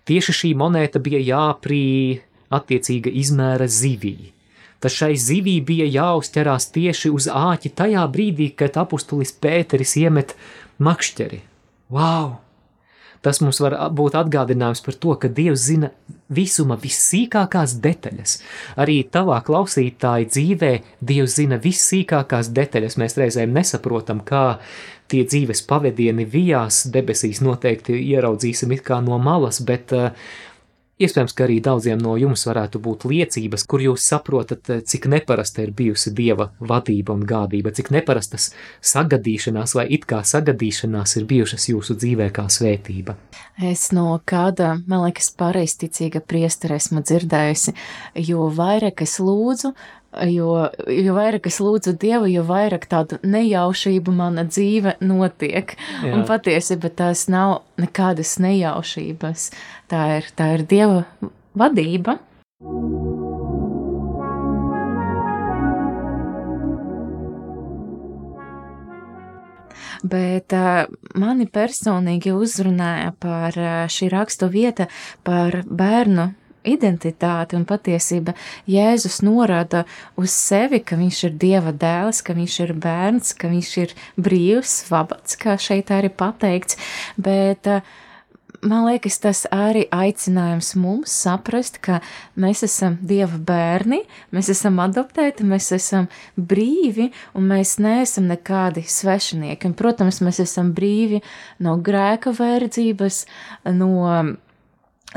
Tieši 0.06 0.36
šī 0.41 0.51
monēta 0.60 0.99
bija 1.01 1.21
jāprī 1.23 1.86
attiecīga 2.53 3.13
izmēra 3.23 3.67
zivī 3.71 4.17
tad 4.86 4.93
šai 4.93 5.15
zivī 5.17 5.55
bija 5.65 5.86
jāuzķerās 5.89 6.67
tieši 6.75 7.10
uz 7.10 7.25
āķi 7.25 7.71
tajā 7.79 8.05
brīdī, 8.13 8.51
kad 8.53 8.77
apustulis 8.77 9.31
Pēteris 9.41 9.95
iemet 9.97 10.36
makšķeri. 10.77 11.41
Wow! 11.89 12.36
Tas 13.25 13.39
mums 13.41 13.58
var 13.63 13.73
būt 13.97 14.13
atgādinājums 14.19 14.84
par 14.86 14.97
to, 15.01 15.15
ka 15.17 15.31
Dievs 15.34 15.63
zina 15.65 15.89
visuma 16.29 16.77
vissīkākās 16.77 17.73
detaļas. 17.81 18.36
Arī 18.77 18.99
tavā 19.10 19.39
klausītāja 19.47 20.29
dzīvē 20.29 20.71
Dievs 21.01 21.39
zina 21.39 21.58
vissīkākās 21.63 22.53
detaļas. 22.53 22.99
Mēs 23.01 23.17
reizēm 23.17 23.58
nesaprotam, 23.58 24.21
kā 24.21 24.60
tie 25.10 25.23
dzīves 25.25 25.65
pavadieni 25.65 26.27
vijās 26.29 26.84
debesīs 26.93 27.41
noteikti 27.41 27.97
ieraudzīsim 28.13 28.77
it 28.77 28.86
kā 28.86 29.01
no 29.01 29.17
malas, 29.17 29.63
bet 29.65 29.97
uh, 29.97 30.13
Iespējams, 30.95 31.34
ka 31.36 31.43
arī 31.43 31.58
daudziem 31.60 31.99
no 31.99 32.13
jums 32.15 32.45
varētu 32.47 32.79
būt 32.79 33.03
liecības, 33.12 33.65
kur 33.67 33.81
jūs 33.84 34.03
saprotat, 34.08 34.69
eh, 34.69 34.79
cik 34.79 35.10
neparasta 35.12 35.65
ir 35.65 35.73
bijusi 35.75 36.13
dieva 36.15 36.53
vadība 36.62 37.12
un 37.12 37.25
gādība, 37.27 37.73
cik 37.75 37.91
neparastas 37.91 38.53
sagadīšanās 38.79 39.75
vai 39.75 39.88
it 39.91 40.05
kā 40.08 40.21
sagadīšanās 40.23 41.17
ir 41.17 41.25
bijušas 41.25 41.67
jūsu 41.67 41.97
dzīvē 41.99 42.29
kā 42.31 42.47
svētība. 42.47 43.17
Es 43.60 43.91
no 43.91 44.21
kāda, 44.25 44.81
man 44.88 45.03
liekas, 45.03 45.34
pareizticīga 45.36 46.23
priestera 46.23 46.79
esmu 46.79 47.03
dzirdējusi, 47.03 47.75
jo 48.15 48.47
vairāk 48.47 49.03
es 49.03 49.19
lūdzu, 49.19 49.73
jo, 50.30 50.51
jo 50.88 51.15
vairāk 51.17 51.49
es 51.49 51.60
lūdzu 51.63 51.95
Dievu, 52.01 52.30
jo 52.32 52.45
vairāk 52.47 52.88
tādu 52.91 53.19
nejaušību 53.23 54.13
mana 54.15 54.45
dzīve 54.47 54.97
notiek. 55.04 55.75
Jā. 56.04 56.13
Un 56.15 56.25
patiesībā 56.30 56.91
tās 56.95 57.28
nav 57.32 57.62
nekādas 57.82 58.38
nejaušības. 58.43 59.49
Tā 59.91 60.06
ir, 60.19 60.32
tā 60.38 60.54
ir 60.58 60.65
Dieva 60.69 61.04
vadība. 61.56 62.19
bet 70.06 70.54
uh, 70.54 70.86
mani 71.17 71.47
personīgi 71.49 72.34
uzrunāja 72.36 73.13
par 73.19 73.58
uh, 73.58 73.86
šī 73.91 74.10
rakstu 74.13 74.49
vieta 74.54 74.86
par 75.25 75.63
bērnu 75.65 76.30
identitāti 76.65 77.58
un 77.58 77.65
patiesība 77.69 78.36
Jēzus 78.69 79.21
norāda 79.25 79.86
uz 80.19 80.34
sevi, 80.36 80.82
ka 80.84 80.99
viņš 80.99 81.23
ir 81.30 81.36
Dieva 81.41 81.75
dēls, 81.75 82.23
ka 82.25 82.38
viņš 82.38 82.58
ir 82.67 82.73
bērns, 82.86 83.36
ka 83.38 83.51
viņš 83.51 83.75
ir 83.84 83.93
brīvs, 84.17 84.80
vabats, 84.91 85.38
kā 85.39 85.60
šeit 85.62 85.93
arī 85.93 86.12
pateikts, 86.13 86.80
bet 87.17 87.69
uh, 87.71 87.95
man 88.65 88.86
liekas, 88.88 89.17
tas 89.21 89.43
arī 89.54 89.86
aicinājums 89.93 90.73
mums 90.80 91.13
saprast, 91.23 91.80
ka 91.84 91.99
mēs 92.39 92.63
esam 92.67 92.97
Dieva 93.06 93.38
bērni, 93.38 94.01
mēs 94.36 94.49
esam 94.54 94.80
adoptēti, 94.84 95.45
mēs 95.47 95.71
esam 95.75 96.10
brīvi 96.36 97.12
un 97.36 97.49
mēs 97.51 97.78
neesam 97.84 98.30
nekādi 98.32 98.86
svešinieki. 98.89 99.69
Un, 99.69 99.78
protams, 99.78 100.21
mēs 100.25 100.41
esam 100.43 100.73
brīvi 100.75 101.21
no 101.63 101.78
grēka 101.82 102.34
verdzības, 102.36 103.23
no 103.75 103.91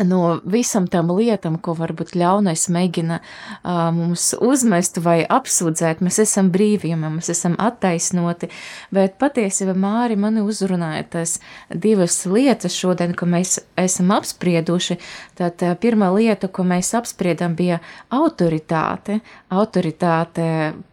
no 0.04 0.40
visam 0.44 0.87
tam 0.90 1.11
lietam, 1.16 1.58
ko 1.62 1.74
varbūt 1.78 2.14
ļaunais 2.18 2.68
mēģina 2.72 3.18
uh, 3.18 3.88
mums 3.94 4.30
uzmest 4.44 5.00
vai 5.02 5.20
apsūdzēt, 5.24 6.02
mēs 6.04 6.20
esam 6.22 6.50
brīvi, 6.54 6.92
jo 6.92 6.98
mēs 7.00 7.30
esam 7.32 7.56
attaisnoti, 7.61 8.50
bet 8.94 9.18
patiesībā 9.20 9.74
Māri 9.78 10.18
mani 10.20 10.44
uzrunāja 10.44 11.04
tas 11.16 11.38
divas 11.70 12.20
lietas 12.26 12.76
šodien, 12.78 13.14
ko 13.18 13.28
mēs 13.30 13.58
esam 13.78 14.12
apsprieduši, 14.16 14.98
tad 15.38 15.66
uh, 15.66 15.74
pirmā 15.80 16.11
lieta, 16.14 16.50
ko 16.50 16.66
mēs 16.68 16.94
apspriedam, 16.98 17.56
bija 17.58 17.80
autoritāte, 18.14 19.20
autoritāte 19.50 20.48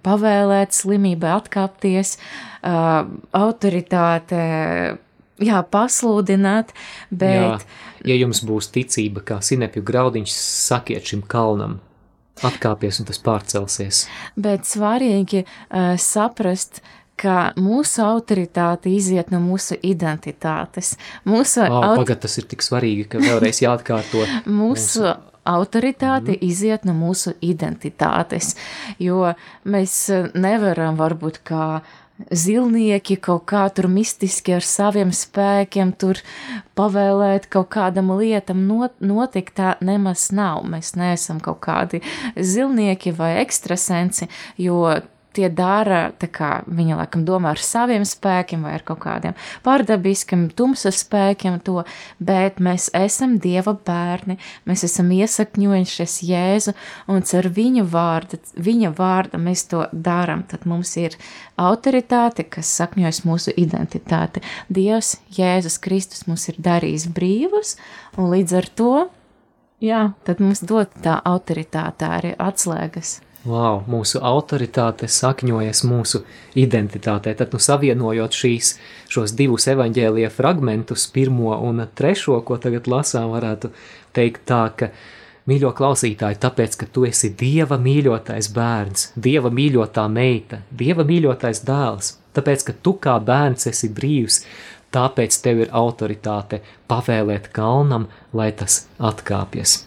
pavēlēt 0.06 0.76
slimībai 0.76 1.34
atkāpties, 1.38 2.18
uh, 2.65 3.06
autoritāte 3.36 4.44
jā, 5.41 5.62
pasludināt, 5.71 6.74
bet. 7.10 7.65
Jā, 7.65 8.12
ja 8.12 8.19
jums 8.19 8.43
būs 8.45 8.71
ticība, 8.76 9.24
kā 9.26 9.39
sinepju 9.43 9.84
graudiņš, 9.86 10.36
sakiet 10.69 11.12
šim 11.12 11.24
kalnam, 11.30 11.80
atkāpies 12.45 13.02
un 13.02 13.10
tas 13.10 13.21
pārcelsies. 13.24 14.06
Bet 14.36 14.67
svarīgi 14.69 15.45
uh, 15.45 15.95
saprast, 16.02 16.82
ka 17.15 17.54
mūsu 17.56 18.04
autoritāte 18.04 18.91
iziet 18.91 19.30
no 19.32 19.39
mūsu 19.39 19.78
identitātes. 19.88 20.98
Mūsu 21.24 21.63
oh, 21.63 21.78
aut... 21.80 22.02
Pagad, 22.02 22.26
tas 22.26 22.36
ir 22.41 22.50
tik 22.52 22.65
svarīgi, 22.65 23.08
ka 23.08 23.24
vēlreiz 23.24 23.62
jāatkārto. 23.63 24.26
mūsu, 24.45 25.06
mūsu 25.06 25.15
autoritāte 25.45 26.34
mm. 26.34 26.41
iziet 26.45 26.86
no 26.88 26.95
mūsu 26.98 27.36
identitātes, 27.45 28.56
jo 29.00 29.34
mēs 29.69 29.98
nevaram 30.34 30.98
varbūt 31.00 31.39
kā 31.45 31.67
zilnieki 32.32 33.17
kaut 33.21 33.43
kā 33.49 33.65
tur 33.75 33.88
mistiski 33.91 34.56
ar 34.56 34.65
saviem 34.65 35.12
spēkiem 35.15 35.91
tur 35.99 36.21
pavēlēt 36.80 37.49
kaut 37.51 37.69
kādam 37.75 38.13
lietam 38.15 38.65
not, 38.69 38.95
notikt, 39.04 39.56
tā 39.60 39.75
nemaz 39.84 40.30
nav. 40.36 40.63
Mēs 40.69 40.95
neesam 40.99 41.41
kaut 41.43 41.62
kādi 41.65 42.01
zilnieki 42.39 43.15
vai 43.17 43.36
ekstrasensi, 43.43 44.30
jo 44.62 44.86
tie 45.36 45.50
dara, 45.52 46.10
kā 46.36 46.63
viņa 46.65 47.00
laikam 47.02 47.26
domā 47.28 47.54
ar 47.54 47.62
saviem 47.62 48.06
spēkiem 48.08 48.65
vai 48.65 48.76
ar 48.78 48.86
kaut 48.88 49.02
kādiem 49.04 49.36
pārdabiskiem, 49.65 50.48
tumsas 50.56 51.02
spēkiem 51.04 51.60
to, 51.65 51.84
bet 52.19 52.62
mēs 52.63 52.89
esam 52.95 53.38
Dieva 53.41 53.76
bērni, 53.76 54.38
mēs 54.65 54.86
esam 54.88 55.12
iesakņojušies 55.15 56.17
Jēzu 56.26 56.76
un 57.12 57.24
ar 57.39 57.50
viņa 57.60 57.86
vārdu, 57.91 58.39
viņa 58.56 58.93
vārda 58.98 59.41
mēs 59.41 59.65
to 59.71 59.86
darām, 59.91 60.45
tad 60.48 60.65
mums 60.69 60.95
ir 61.02 61.17
autoritāte, 61.62 62.48
kas 62.48 62.71
sakņojas 62.80 63.24
mūsu 63.28 63.54
identitāte. 63.58 64.43
Dievs, 64.69 65.15
Jēzus 65.36 65.78
Kristus 65.84 66.26
mums 66.30 66.48
ir 66.52 66.60
darījis 66.60 67.10
brīvus 67.15 67.76
un 68.17 68.32
līdz 68.34 68.58
ar 68.62 68.71
to, 68.80 68.95
jā, 69.84 70.02
tad 70.28 70.41
mums 70.43 70.63
dot 70.65 70.95
tā 71.04 71.19
autoritāte 71.26 72.10
arī 72.10 72.36
atslēgas. 72.39 73.19
Wow, 73.46 73.84
mūsu 73.86 74.18
autoritāte 74.26 75.06
sakņojas 75.06 75.84
mūsu 75.86 76.24
identitātē. 76.58 77.36
Tad, 77.38 77.52
nu, 77.54 77.60
savienojot 77.62 78.34
šīs, 78.34 78.72
šos 79.14 79.36
divus 79.38 79.68
evaņģēlīja 79.70 80.32
fragmentus, 80.34 81.06
pirmo 81.14 81.54
un 81.68 81.84
trešo, 81.94 82.40
ko 82.48 82.58
tagad 82.58 82.90
lasām, 82.90 83.30
varētu 83.36 83.70
teikt 84.18 84.48
tā, 84.50 84.64
ka, 84.80 84.90
mīļo 85.46 85.76
klausītāji, 85.78 86.42
tāpēc, 86.42 86.80
ka 86.82 86.90
tu 86.90 87.06
esi 87.06 87.36
Dieva 87.38 87.78
mīļotais 87.78 88.50
bērns, 88.56 89.12
Dieva 89.14 89.54
mīļotā 89.54 90.10
meita, 90.10 90.64
Dieva 90.74 91.06
mīļotais 91.06 91.62
dēls, 91.70 92.16
tāpēc, 92.34 92.70
ka 92.72 92.80
tu 92.82 92.98
kā 92.98 93.20
bērns 93.22 93.70
esi 93.70 93.94
brīvs, 93.94 94.42
tāpēc 94.96 95.44
tev 95.46 95.68
ir 95.68 95.76
autoritāte 95.86 96.64
pavēlēt 96.90 97.54
kalnam, 97.54 98.10
lai 98.34 98.56
tas 98.58 98.88
atkāpjas. 98.98 99.84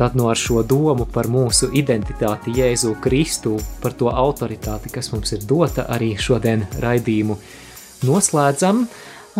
Tad 0.00 0.14
no 0.16 0.30
ar 0.32 0.38
šo 0.40 0.62
domu 0.64 1.04
par 1.04 1.26
mūsu 1.28 1.66
identitāti 1.76 2.54
Jēzu 2.56 2.94
Kristu, 3.04 3.58
par 3.82 3.92
to 3.92 4.08
autoritāti, 4.08 4.88
kas 4.94 5.10
mums 5.12 5.34
ir 5.36 5.44
dota, 5.44 5.84
arī 5.92 6.14
šodien 6.16 6.64
raidījumu 6.80 7.36
noslēdzam. 8.08 8.86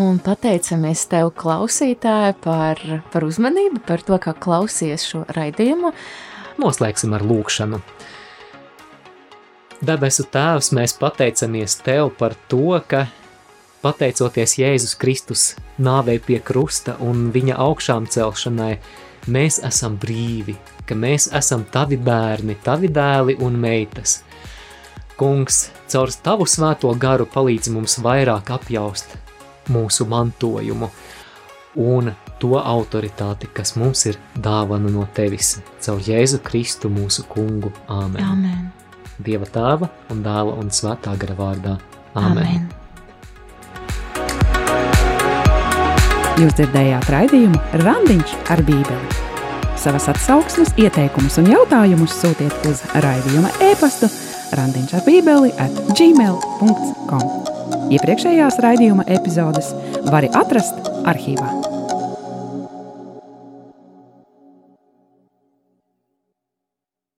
Un 0.04 0.20
pateicamies 0.20 1.06
tev, 1.08 1.32
klausītāji, 1.40 2.36
par, 2.44 2.84
par 3.08 3.24
uzmanību, 3.24 3.80
par 3.88 4.04
to, 4.04 4.20
kā 4.20 4.36
klausies 4.36 5.08
šo 5.08 5.24
raidījumu. 5.32 5.94
Noslēgsim 6.60 7.16
ar 7.16 7.24
lūkšanu. 7.24 7.80
Debesu 9.80 10.28
Tēvs, 10.28 10.74
mēs 10.76 10.92
pateicamies 11.00 11.80
Tev 11.80 12.12
par 12.20 12.36
to, 12.52 12.76
ka 12.84 13.06
pateicoties 13.80 14.58
Jēzus 14.60 14.98
Kristus 15.00 15.54
nāvei 15.80 16.20
pie 16.20 16.36
krusta 16.44 17.00
un 17.00 17.30
viņa 17.32 17.56
augšām 17.64 18.12
celšanai, 18.12 18.74
mēs 19.28 19.60
esam 19.66 19.98
brīvi, 20.00 20.56
ka 20.86 20.96
mēs 20.96 21.30
esam 21.36 21.64
Tavi 21.72 21.98
bērni, 22.00 22.56
Tavi 22.64 22.88
dēli 22.88 23.36
un 23.44 23.58
meitas. 23.60 24.20
Kungs, 25.20 25.66
caur 25.92 26.12
Tavu 26.24 26.46
svēto 26.48 26.92
garu 26.98 27.26
palīdz 27.28 27.68
mums 27.74 27.98
vairāk 28.00 28.54
apjaust 28.56 29.18
mūsu 29.70 30.06
mantojumu 30.08 30.88
un 31.80 32.10
to 32.40 32.56
autoritāti, 32.58 33.50
kas 33.54 33.76
mums 33.76 34.06
ir 34.10 34.18
dāvana 34.34 34.90
no 34.90 35.06
Tevis, 35.14 35.58
caur 35.84 36.00
Jēzu 36.02 36.40
Kristu 36.42 36.90
mūsu 36.90 37.26
kungu. 37.30 37.72
Āmen! 37.88 38.24
Amen. 38.24 38.68
Dieva 39.20 39.44
tēva 39.44 39.92
un 40.10 40.24
dēla 40.24 40.58
un 40.58 40.72
svētā 40.72 41.14
gara 41.20 41.36
vārdā. 41.38 41.78
Āmen! 42.14 42.46
Amen. 42.46 42.79
Jūs 46.38 46.54
dzirdējāt 46.56 47.08
raidījumu 47.10 47.58
Randiņš 47.82 48.34
ar 48.54 48.62
Bībeli. 48.66 49.18
Savas 49.80 50.06
atsauksmes, 50.12 50.74
ieteikumus 50.80 51.38
un 51.40 51.48
jautājumus 51.50 52.14
sūtiet 52.20 52.68
uz 52.70 52.82
raidījuma 53.02 53.50
e-pastu 53.70 54.10
Randiņš 54.56 54.98
ar 54.98 55.06
Bībeli 55.08 55.54
at 55.62 55.80
gmail.com. 55.96 57.24
Iepriekšējās 57.90 58.60
raidījuma 58.62 59.08
epizodes 59.10 59.72
var 60.06 60.28
atrast 60.30 60.92
arhīvā. 61.10 61.59